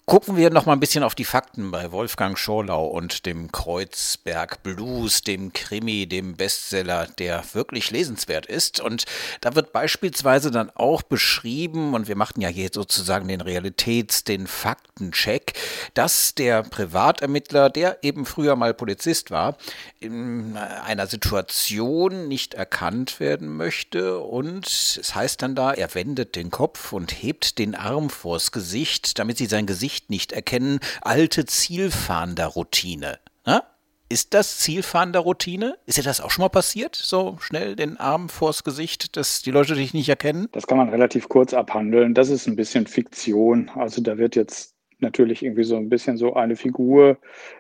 Gucken 0.08 0.38
wir 0.38 0.52
noch 0.52 0.68
mal 0.68 0.74
ein 0.74 0.80
bisschen 0.80 1.04
auf 1.04 1.16
die 1.16 1.26
Fakten 1.26 1.72
bei 1.72 1.92
Wolfgang 1.92 2.38
Schorlau 2.38 2.86
und 2.86 3.26
dem 3.26 3.52
Kreuzberg 3.52 4.62
Blues, 4.62 5.22
dem 5.22 5.52
Krimi, 5.52 6.06
dem 6.06 6.36
Bestseller, 6.36 7.08
der 7.18 7.44
wirklich 7.54 7.90
lesenswert 7.90 8.46
ist. 8.46 8.80
Und 8.80 9.06
da 9.42 9.56
wird 9.56 9.74
beispielsweise 9.74 10.52
dann 10.52 10.70
auch 10.70 11.02
beschrieben, 11.02 11.96
und 11.96 12.08
wir 12.08 12.16
machten 12.16 12.42
ja 12.42 12.50
hier 12.50 12.70
sozusagen 12.72 13.28
den 13.28 13.42
Realitäts-, 13.42 14.24
den 14.24 14.46
Faktencheck, 14.46 15.54
dass 15.96 16.36
der 16.36 16.62
Privatermittler, 16.62 17.72
der 17.72 18.04
eben 18.04 18.28
früher 18.28 18.56
mal 18.56 18.76
Polizist 18.76 19.32
war, 19.32 19.58
in 20.00 20.56
einer 20.56 21.08
Situation 21.08 22.28
nicht 22.28 22.54
erkannt 22.54 23.20
werden 23.20 23.58
möchte. 23.58 24.20
Und 24.20 24.68
es 24.68 25.16
heißt 25.16 25.42
dann 25.42 25.56
da, 25.56 25.74
er 25.74 25.96
wendet 25.96 26.36
den 26.36 26.52
Kopf 26.52 26.94
und 26.94 27.24
hebt 27.24 27.58
den 27.58 27.74
Arm 27.74 28.12
vors 28.12 28.52
Gesicht, 28.52 29.18
damit 29.18 29.40
sie 29.40 29.48
sein 29.48 29.66
Gesicht 29.66 29.95
Gesicht 29.96 30.10
nicht 30.10 30.34
erkennen, 30.34 30.80
alte 31.02 31.46
Zielfahnderroutine. 31.46 33.20
Na? 33.46 33.64
Ist 34.10 34.34
das 34.34 34.60
Zielfahnderroutine? 34.60 35.78
Ist 35.86 35.98
dir 35.98 36.04
das 36.04 36.20
auch 36.20 36.32
schon 36.32 36.44
mal 36.44 36.50
passiert? 36.50 36.96
So 36.96 37.38
schnell 37.40 37.76
den 37.76 37.98
Arm 37.98 38.28
vors 38.28 38.64
Gesicht, 38.64 39.16
dass 39.16 39.42
die 39.42 39.52
Leute 39.52 39.74
dich 39.76 39.94
nicht 39.94 40.10
erkennen? 40.10 40.48
Das 40.52 40.68
kann 40.68 40.78
man 40.78 40.90
relativ 40.90 41.30
kurz 41.30 41.54
abhandeln. 41.54 42.14
Das 42.14 42.30
ist 42.30 42.46
ein 42.46 42.58
bisschen 42.58 42.88
Fiktion. 42.88 43.72
Also 43.76 44.02
da 44.02 44.18
wird 44.18 44.36
jetzt 44.36 44.76
natürlich 45.00 45.44
irgendwie 45.44 45.64
so 45.64 45.78
ein 45.78 45.90
bisschen 45.90 46.18
so 46.18 46.34
eine 46.34 46.56
Figur 46.58 47.18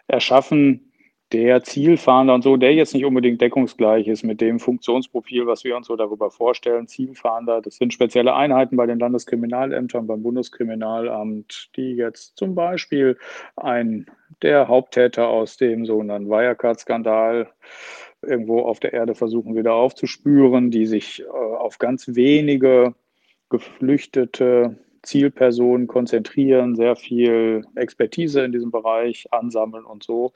erschaffen, 0.07 0.84
der 1.31 1.63
Zielfahnder 1.63 2.35
und 2.35 2.43
so, 2.43 2.55
der 2.55 2.73
jetzt 2.73 2.93
nicht 2.93 3.05
unbedingt 3.05 3.41
deckungsgleich 3.41 4.07
ist 4.07 4.23
mit 4.23 4.41
dem 4.41 4.59
Funktionsprofil, 4.59 5.47
was 5.47 5.63
wir 5.63 5.75
uns 5.75 5.87
so 5.87 5.95
darüber 5.95 6.29
vorstellen. 6.29 6.87
Zielfahnder, 6.87 7.61
das 7.61 7.77
sind 7.77 7.93
spezielle 7.93 8.35
Einheiten 8.35 8.77
bei 8.77 8.85
den 8.85 8.99
Landeskriminalämtern, 8.99 10.05
beim 10.05 10.21
Bundeskriminalamt, 10.21 11.71
die 11.75 11.95
jetzt 11.95 12.37
zum 12.37 12.53
Beispiel 12.53 13.17
ein 13.55 14.05
der 14.41 14.67
Haupttäter 14.67 15.27
aus 15.27 15.57
dem 15.57 15.85
sogenannten 15.85 16.29
Wirecard-Skandal 16.29 17.49
irgendwo 18.21 18.61
auf 18.61 18.79
der 18.79 18.93
Erde 18.93 19.15
versuchen 19.15 19.55
wieder 19.55 19.73
aufzuspüren, 19.73 20.71
die 20.71 20.85
sich 20.85 21.21
äh, 21.21 21.25
auf 21.25 21.79
ganz 21.79 22.15
wenige 22.15 22.93
geflüchtete 23.49 24.77
Zielpersonen 25.03 25.87
konzentrieren, 25.87 26.75
sehr 26.75 26.95
viel 26.95 27.63
Expertise 27.75 28.43
in 28.43 28.51
diesem 28.51 28.71
Bereich 28.71 29.27
ansammeln 29.31 29.85
und 29.85 30.03
so 30.03 30.33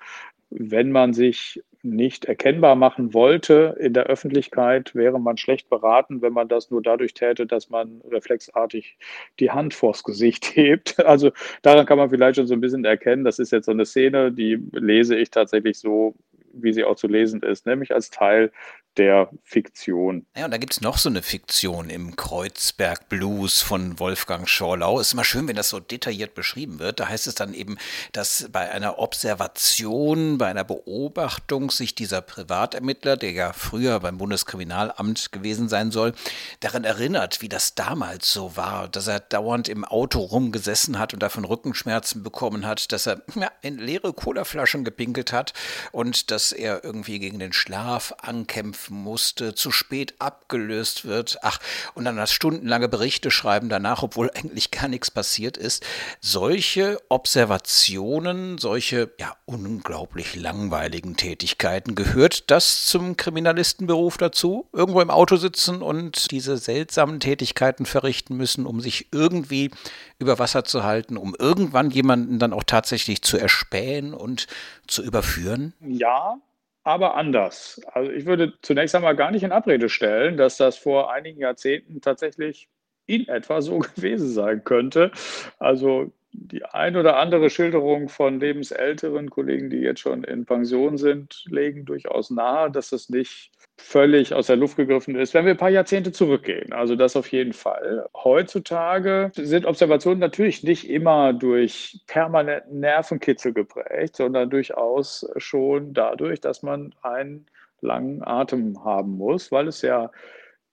wenn 0.49 0.91
man 0.91 1.13
sich 1.13 1.61
nicht 1.81 2.25
erkennbar 2.25 2.75
machen 2.75 3.13
wollte 3.13 3.75
in 3.79 3.93
der 3.93 4.05
Öffentlichkeit, 4.05 4.93
wäre 4.95 5.19
man 5.19 5.37
schlecht 5.37 5.69
beraten, 5.69 6.21
wenn 6.21 6.33
man 6.33 6.49
das 6.49 6.71
nur 6.71 6.81
dadurch 6.81 7.13
täte, 7.13 7.45
dass 7.45 7.69
man 7.69 8.01
reflexartig 8.11 8.97
die 9.39 9.51
Hand 9.51 9.73
vors 9.73 10.03
Gesicht 10.03 10.45
hebt. 10.55 10.99
Also 11.05 11.31
daran 11.61 11.85
kann 11.85 11.97
man 11.97 12.09
vielleicht 12.09 12.35
schon 12.35 12.47
so 12.47 12.53
ein 12.53 12.61
bisschen 12.61 12.83
erkennen, 12.83 13.23
das 13.23 13.39
ist 13.39 13.51
jetzt 13.51 13.65
so 13.65 13.71
eine 13.71 13.85
Szene, 13.85 14.31
die 14.31 14.59
lese 14.73 15.15
ich 15.15 15.29
tatsächlich 15.29 15.77
so, 15.79 16.15
wie 16.53 16.73
sie 16.73 16.83
auch 16.83 16.95
zu 16.95 17.07
lesen 17.07 17.41
ist, 17.41 17.65
nämlich 17.65 17.93
als 17.93 18.09
Teil 18.09 18.51
der 18.99 19.29
Fiktion. 19.43 20.25
Ja, 20.35 20.45
und 20.45 20.51
da 20.51 20.57
gibt 20.57 20.73
es 20.73 20.81
noch 20.81 20.97
so 20.97 21.09
eine 21.09 21.21
Fiktion 21.21 21.89
im 21.89 22.17
Kreuzberg 22.17 23.07
Blues 23.07 23.61
von 23.61 23.97
Wolfgang 23.97 24.47
Schorlau. 24.47 24.99
Ist 24.99 25.13
immer 25.13 25.23
schön, 25.23 25.47
wenn 25.47 25.55
das 25.55 25.69
so 25.69 25.79
detailliert 25.79 26.35
beschrieben 26.35 26.79
wird. 26.79 26.99
Da 26.99 27.07
heißt 27.07 27.27
es 27.27 27.35
dann 27.35 27.53
eben, 27.53 27.77
dass 28.11 28.49
bei 28.51 28.69
einer 28.71 28.99
Observation, 28.99 30.37
bei 30.37 30.47
einer 30.47 30.65
Beobachtung 30.65 31.71
sich 31.71 31.95
dieser 31.95 32.21
Privatermittler, 32.21 33.15
der 33.15 33.31
ja 33.31 33.53
früher 33.53 34.01
beim 34.01 34.17
Bundeskriminalamt 34.17 35.31
gewesen 35.31 35.69
sein 35.69 35.91
soll, 35.91 36.13
daran 36.59 36.83
erinnert, 36.83 37.41
wie 37.41 37.49
das 37.49 37.75
damals 37.75 38.33
so 38.33 38.57
war, 38.57 38.89
dass 38.89 39.07
er 39.07 39.21
dauernd 39.21 39.69
im 39.69 39.85
Auto 39.85 40.19
rumgesessen 40.19 40.99
hat 40.99 41.13
und 41.13 41.23
davon 41.23 41.45
Rückenschmerzen 41.45 42.21
bekommen 42.21 42.65
hat, 42.65 42.91
dass 42.91 43.05
er 43.05 43.21
ja, 43.35 43.49
in 43.61 43.77
leere 43.77 44.11
Colaflaschen 44.11 44.83
gepinkelt 44.83 45.31
hat 45.31 45.53
und 45.93 46.31
dass 46.31 46.38
er 46.51 46.83
irgendwie 46.83 47.19
gegen 47.19 47.39
den 47.39 47.53
Schlaf 47.53 48.13
ankämpft 48.21 48.79
kämpfen 48.79 49.01
musste, 49.03 49.55
zu 49.55 49.71
spät 49.71 50.13
abgelöst 50.19 51.05
wird, 51.05 51.37
ach, 51.41 51.59
und 51.95 52.05
dann 52.05 52.17
das 52.17 52.31
stundenlange 52.31 52.87
Berichte 52.87 53.31
schreiben 53.31 53.67
danach, 53.67 54.03
obwohl 54.03 54.29
eigentlich 54.35 54.69
gar 54.69 54.87
nichts 54.87 55.11
passiert 55.11 55.57
ist. 55.57 55.85
Solche 56.21 56.99
Observationen, 57.09 58.57
solche 58.57 59.11
ja 59.19 59.35
unglaublich 59.45 60.35
langweiligen 60.35 61.17
Tätigkeiten, 61.17 61.95
gehört 61.95 62.51
das 62.51 62.85
zum 62.85 63.17
Kriminalistenberuf 63.17 64.17
dazu? 64.17 64.67
Irgendwo 64.71 65.01
im 65.01 65.09
Auto 65.09 65.37
sitzen 65.37 65.81
und 65.81 66.31
diese 66.31 66.57
seltsamen 66.57 67.19
Tätigkeiten 67.19 67.85
verrichten 67.85 68.37
müssen, 68.37 68.65
um 68.65 68.81
sich 68.81 69.07
irgendwie 69.11 69.71
über 70.19 70.37
Wasser 70.37 70.63
zu 70.63 70.83
halten, 70.83 71.17
um 71.17 71.35
irgendwann 71.37 71.89
jemanden 71.89 72.39
dann 72.39 72.53
auch 72.53 72.63
tatsächlich 72.63 73.21
zu 73.21 73.37
erspähen 73.37 74.13
und 74.13 74.47
zu 74.85 75.03
überführen? 75.03 75.73
Ja, 75.79 76.37
aber 76.83 77.15
anders. 77.15 77.81
Also 77.93 78.11
ich 78.11 78.25
würde 78.25 78.53
zunächst 78.61 78.95
einmal 78.95 79.15
gar 79.15 79.31
nicht 79.31 79.43
in 79.43 79.51
Abrede 79.51 79.89
stellen, 79.89 80.37
dass 80.37 80.57
das 80.57 80.77
vor 80.77 81.11
einigen 81.11 81.39
Jahrzehnten 81.39 82.01
tatsächlich 82.01 82.69
in 83.05 83.27
etwa 83.27 83.61
so 83.61 83.79
gewesen 83.95 84.29
sein 84.29 84.63
könnte. 84.63 85.11
Also 85.57 86.11
die 86.31 86.63
ein 86.65 86.95
oder 86.95 87.17
andere 87.17 87.49
Schilderung 87.49 88.09
von 88.09 88.39
lebensälteren 88.39 89.29
Kollegen, 89.29 89.69
die 89.69 89.77
jetzt 89.77 90.01
schon 90.01 90.23
in 90.23 90.45
Pension 90.45 90.97
sind, 90.97 91.43
legen 91.47 91.85
durchaus 91.85 92.29
nahe, 92.29 92.71
dass 92.71 92.91
es 92.91 93.09
nicht 93.09 93.51
völlig 93.77 94.33
aus 94.33 94.47
der 94.47 94.57
Luft 94.57 94.75
gegriffen 94.75 95.15
ist, 95.15 95.33
wenn 95.33 95.45
wir 95.45 95.51
ein 95.51 95.57
paar 95.57 95.69
Jahrzehnte 95.69 96.11
zurückgehen. 96.11 96.73
Also 96.73 96.95
das 96.95 97.15
auf 97.15 97.31
jeden 97.31 97.53
Fall. 97.53 98.07
Heutzutage 98.13 99.31
sind 99.35 99.65
Observationen 99.65 100.19
natürlich 100.19 100.63
nicht 100.63 100.89
immer 100.89 101.33
durch 101.33 102.01
permanenten 102.07 102.79
Nervenkitzel 102.81 103.53
geprägt, 103.53 104.17
sondern 104.17 104.49
durchaus 104.49 105.27
schon 105.37 105.93
dadurch, 105.93 106.41
dass 106.41 106.61
man 106.61 106.93
einen 107.01 107.45
langen 107.81 108.21
Atem 108.23 108.83
haben 108.83 109.17
muss, 109.17 109.51
weil 109.51 109.67
es 109.67 109.81
ja 109.81 110.11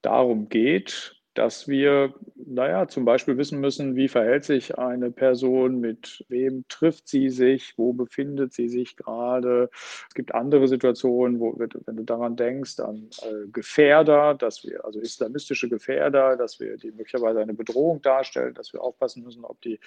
darum 0.02 0.48
geht, 0.48 1.15
dass 1.38 1.68
wir, 1.68 2.14
naja, 2.34 2.88
zum 2.88 3.04
Beispiel 3.04 3.36
wissen 3.36 3.60
müssen, 3.60 3.94
wie 3.94 4.08
verhält 4.08 4.44
sich 4.44 4.78
eine 4.78 5.10
Person, 5.10 5.80
mit 5.80 6.24
wem 6.28 6.64
trifft 6.68 7.08
sie 7.08 7.28
sich, 7.28 7.74
wo 7.76 7.92
befindet 7.92 8.52
sie 8.52 8.68
sich 8.68 8.96
gerade. 8.96 9.70
Es 10.08 10.14
gibt 10.14 10.34
andere 10.34 10.66
Situationen, 10.66 11.38
wo, 11.38 11.54
wenn 11.58 11.96
du 11.96 12.02
daran 12.04 12.36
denkst, 12.36 12.80
an 12.80 13.10
äh, 13.22 13.48
Gefährder, 13.52 14.34
dass 14.34 14.64
wir, 14.64 14.84
also 14.84 15.00
islamistische 15.00 15.68
Gefährder, 15.68 16.36
dass 16.36 16.58
wir 16.58 16.76
die 16.76 16.90
möglicherweise 16.90 17.40
eine 17.40 17.54
Bedrohung 17.54 18.00
darstellen, 18.00 18.54
dass 18.54 18.72
wir 18.72 18.82
aufpassen 18.82 19.22
müssen, 19.22 19.44
ob 19.44 19.60
die 19.60 19.78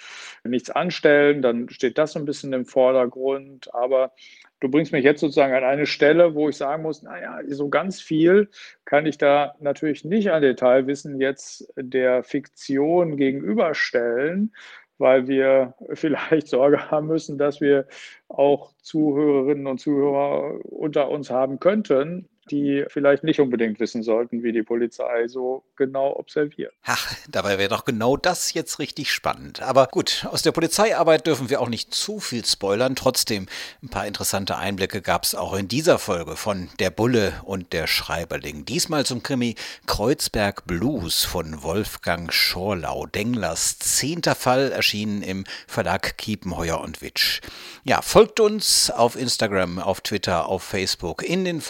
nichts 0.44 0.70
anstellen, 0.70 1.42
dann 1.42 1.68
steht 1.68 1.98
das 1.98 2.12
so 2.12 2.18
ein 2.18 2.24
bisschen 2.24 2.52
im 2.52 2.64
Vordergrund. 2.64 3.74
Aber 3.74 4.12
du 4.60 4.68
bringst 4.68 4.92
mich 4.92 5.04
jetzt 5.04 5.20
sozusagen 5.20 5.54
an 5.54 5.64
eine 5.64 5.86
Stelle, 5.86 6.34
wo 6.34 6.48
ich 6.48 6.56
sagen 6.56 6.82
muss, 6.82 7.02
naja, 7.02 7.40
so 7.48 7.68
ganz 7.68 8.00
viel 8.00 8.48
kann 8.84 9.06
ich 9.06 9.18
da 9.18 9.54
natürlich 9.60 10.04
nicht 10.04 10.30
an 10.30 10.42
Detailwissen 10.42 11.20
jetzt 11.20 11.72
der 11.76 12.22
Fiktion 12.22 13.16
gegenüberstellen, 13.16 14.54
weil 14.98 15.26
wir 15.28 15.74
vielleicht 15.94 16.48
Sorge 16.48 16.90
haben 16.90 17.08
müssen, 17.08 17.38
dass 17.38 17.60
wir 17.60 17.86
auch 18.28 18.72
Zuhörerinnen 18.82 19.66
und 19.66 19.78
Zuhörer 19.80 20.64
unter 20.64 21.10
uns 21.10 21.30
haben 21.30 21.58
könnten, 21.58 22.28
die 22.50 22.84
vielleicht 22.88 23.24
nicht 23.24 23.40
unbedingt 23.40 23.80
wissen 23.80 24.02
sollten, 24.02 24.42
wie 24.42 24.52
die 24.52 24.62
Polizei 24.62 25.28
so 25.28 25.64
genau 25.76 26.16
observiert. 26.16 26.72
Ach, 26.84 27.12
dabei 27.28 27.58
wäre 27.58 27.68
doch 27.68 27.84
genau 27.84 28.16
das 28.16 28.54
jetzt 28.54 28.78
richtig 28.78 29.12
spannend. 29.12 29.62
Aber 29.62 29.86
gut, 29.86 30.26
aus 30.30 30.42
der 30.42 30.52
Polizeiarbeit 30.52 31.26
dürfen 31.26 31.50
wir 31.50 31.60
auch 31.60 31.68
nicht 31.68 31.94
zu 31.94 32.20
viel 32.20 32.44
spoilern. 32.44 32.96
Trotzdem, 32.96 33.46
ein 33.82 33.88
paar 33.88 34.06
interessante 34.06 34.56
Einblicke 34.56 35.02
gab 35.02 35.24
es 35.24 35.34
auch 35.34 35.54
in 35.54 35.68
dieser 35.68 35.98
Folge 35.98 36.36
von 36.36 36.68
Der 36.78 36.90
Bulle 36.90 37.34
und 37.44 37.72
der 37.72 37.86
Schreiberling. 37.86 38.64
Diesmal 38.64 39.04
zum 39.06 39.22
Krimi 39.22 39.54
Kreuzberg 39.86 40.66
Blues 40.66 41.24
von 41.24 41.62
Wolfgang 41.62 42.32
Schorlau. 42.32 43.06
Denglers 43.06 43.78
zehnter 43.78 44.34
Fall 44.34 44.72
erschienen 44.72 45.22
im 45.22 45.44
Verlag 45.66 46.16
Kiepenheuer 46.16 46.80
und 46.80 47.02
Witsch. 47.02 47.40
Ja, 47.84 48.02
folgt 48.02 48.40
uns 48.40 48.90
auf 48.90 49.16
Instagram, 49.16 49.78
auf 49.78 50.00
Twitter, 50.00 50.46
auf 50.46 50.62
Facebook, 50.62 51.22
in 51.22 51.44
den 51.44 51.60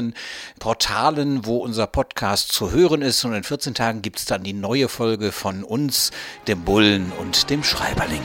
verschiedenen 0.00 0.14
Portalen, 0.58 1.46
wo 1.46 1.58
unser 1.58 1.86
Podcast 1.86 2.52
zu 2.52 2.70
hören 2.70 3.02
ist. 3.02 3.24
Und 3.24 3.34
in 3.34 3.44
14 3.44 3.74
Tagen 3.74 4.02
gibt 4.02 4.18
es 4.18 4.24
dann 4.24 4.42
die 4.42 4.52
neue 4.52 4.88
Folge 4.88 5.32
von 5.32 5.64
uns, 5.64 6.10
dem 6.46 6.64
Bullen 6.64 7.12
und 7.18 7.50
dem 7.50 7.62
Schreiberling. 7.62 8.24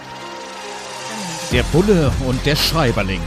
Der 1.52 1.64
Bulle 1.64 2.12
und 2.28 2.44
der 2.46 2.56
Schreiberling. 2.56 3.22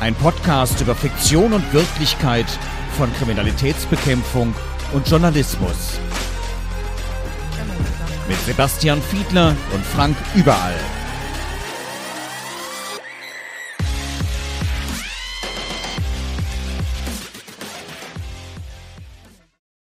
Ein 0.00 0.14
Podcast 0.14 0.80
über 0.80 0.94
Fiktion 0.94 1.52
und 1.52 1.72
Wirklichkeit 1.72 2.46
von 2.96 3.12
Kriminalitätsbekämpfung 3.14 4.54
und 4.92 5.08
Journalismus. 5.08 5.98
Mit 8.28 8.38
Sebastian 8.44 9.02
Fiedler 9.02 9.56
und 9.72 9.84
Frank 9.84 10.16
Überall. 10.34 10.76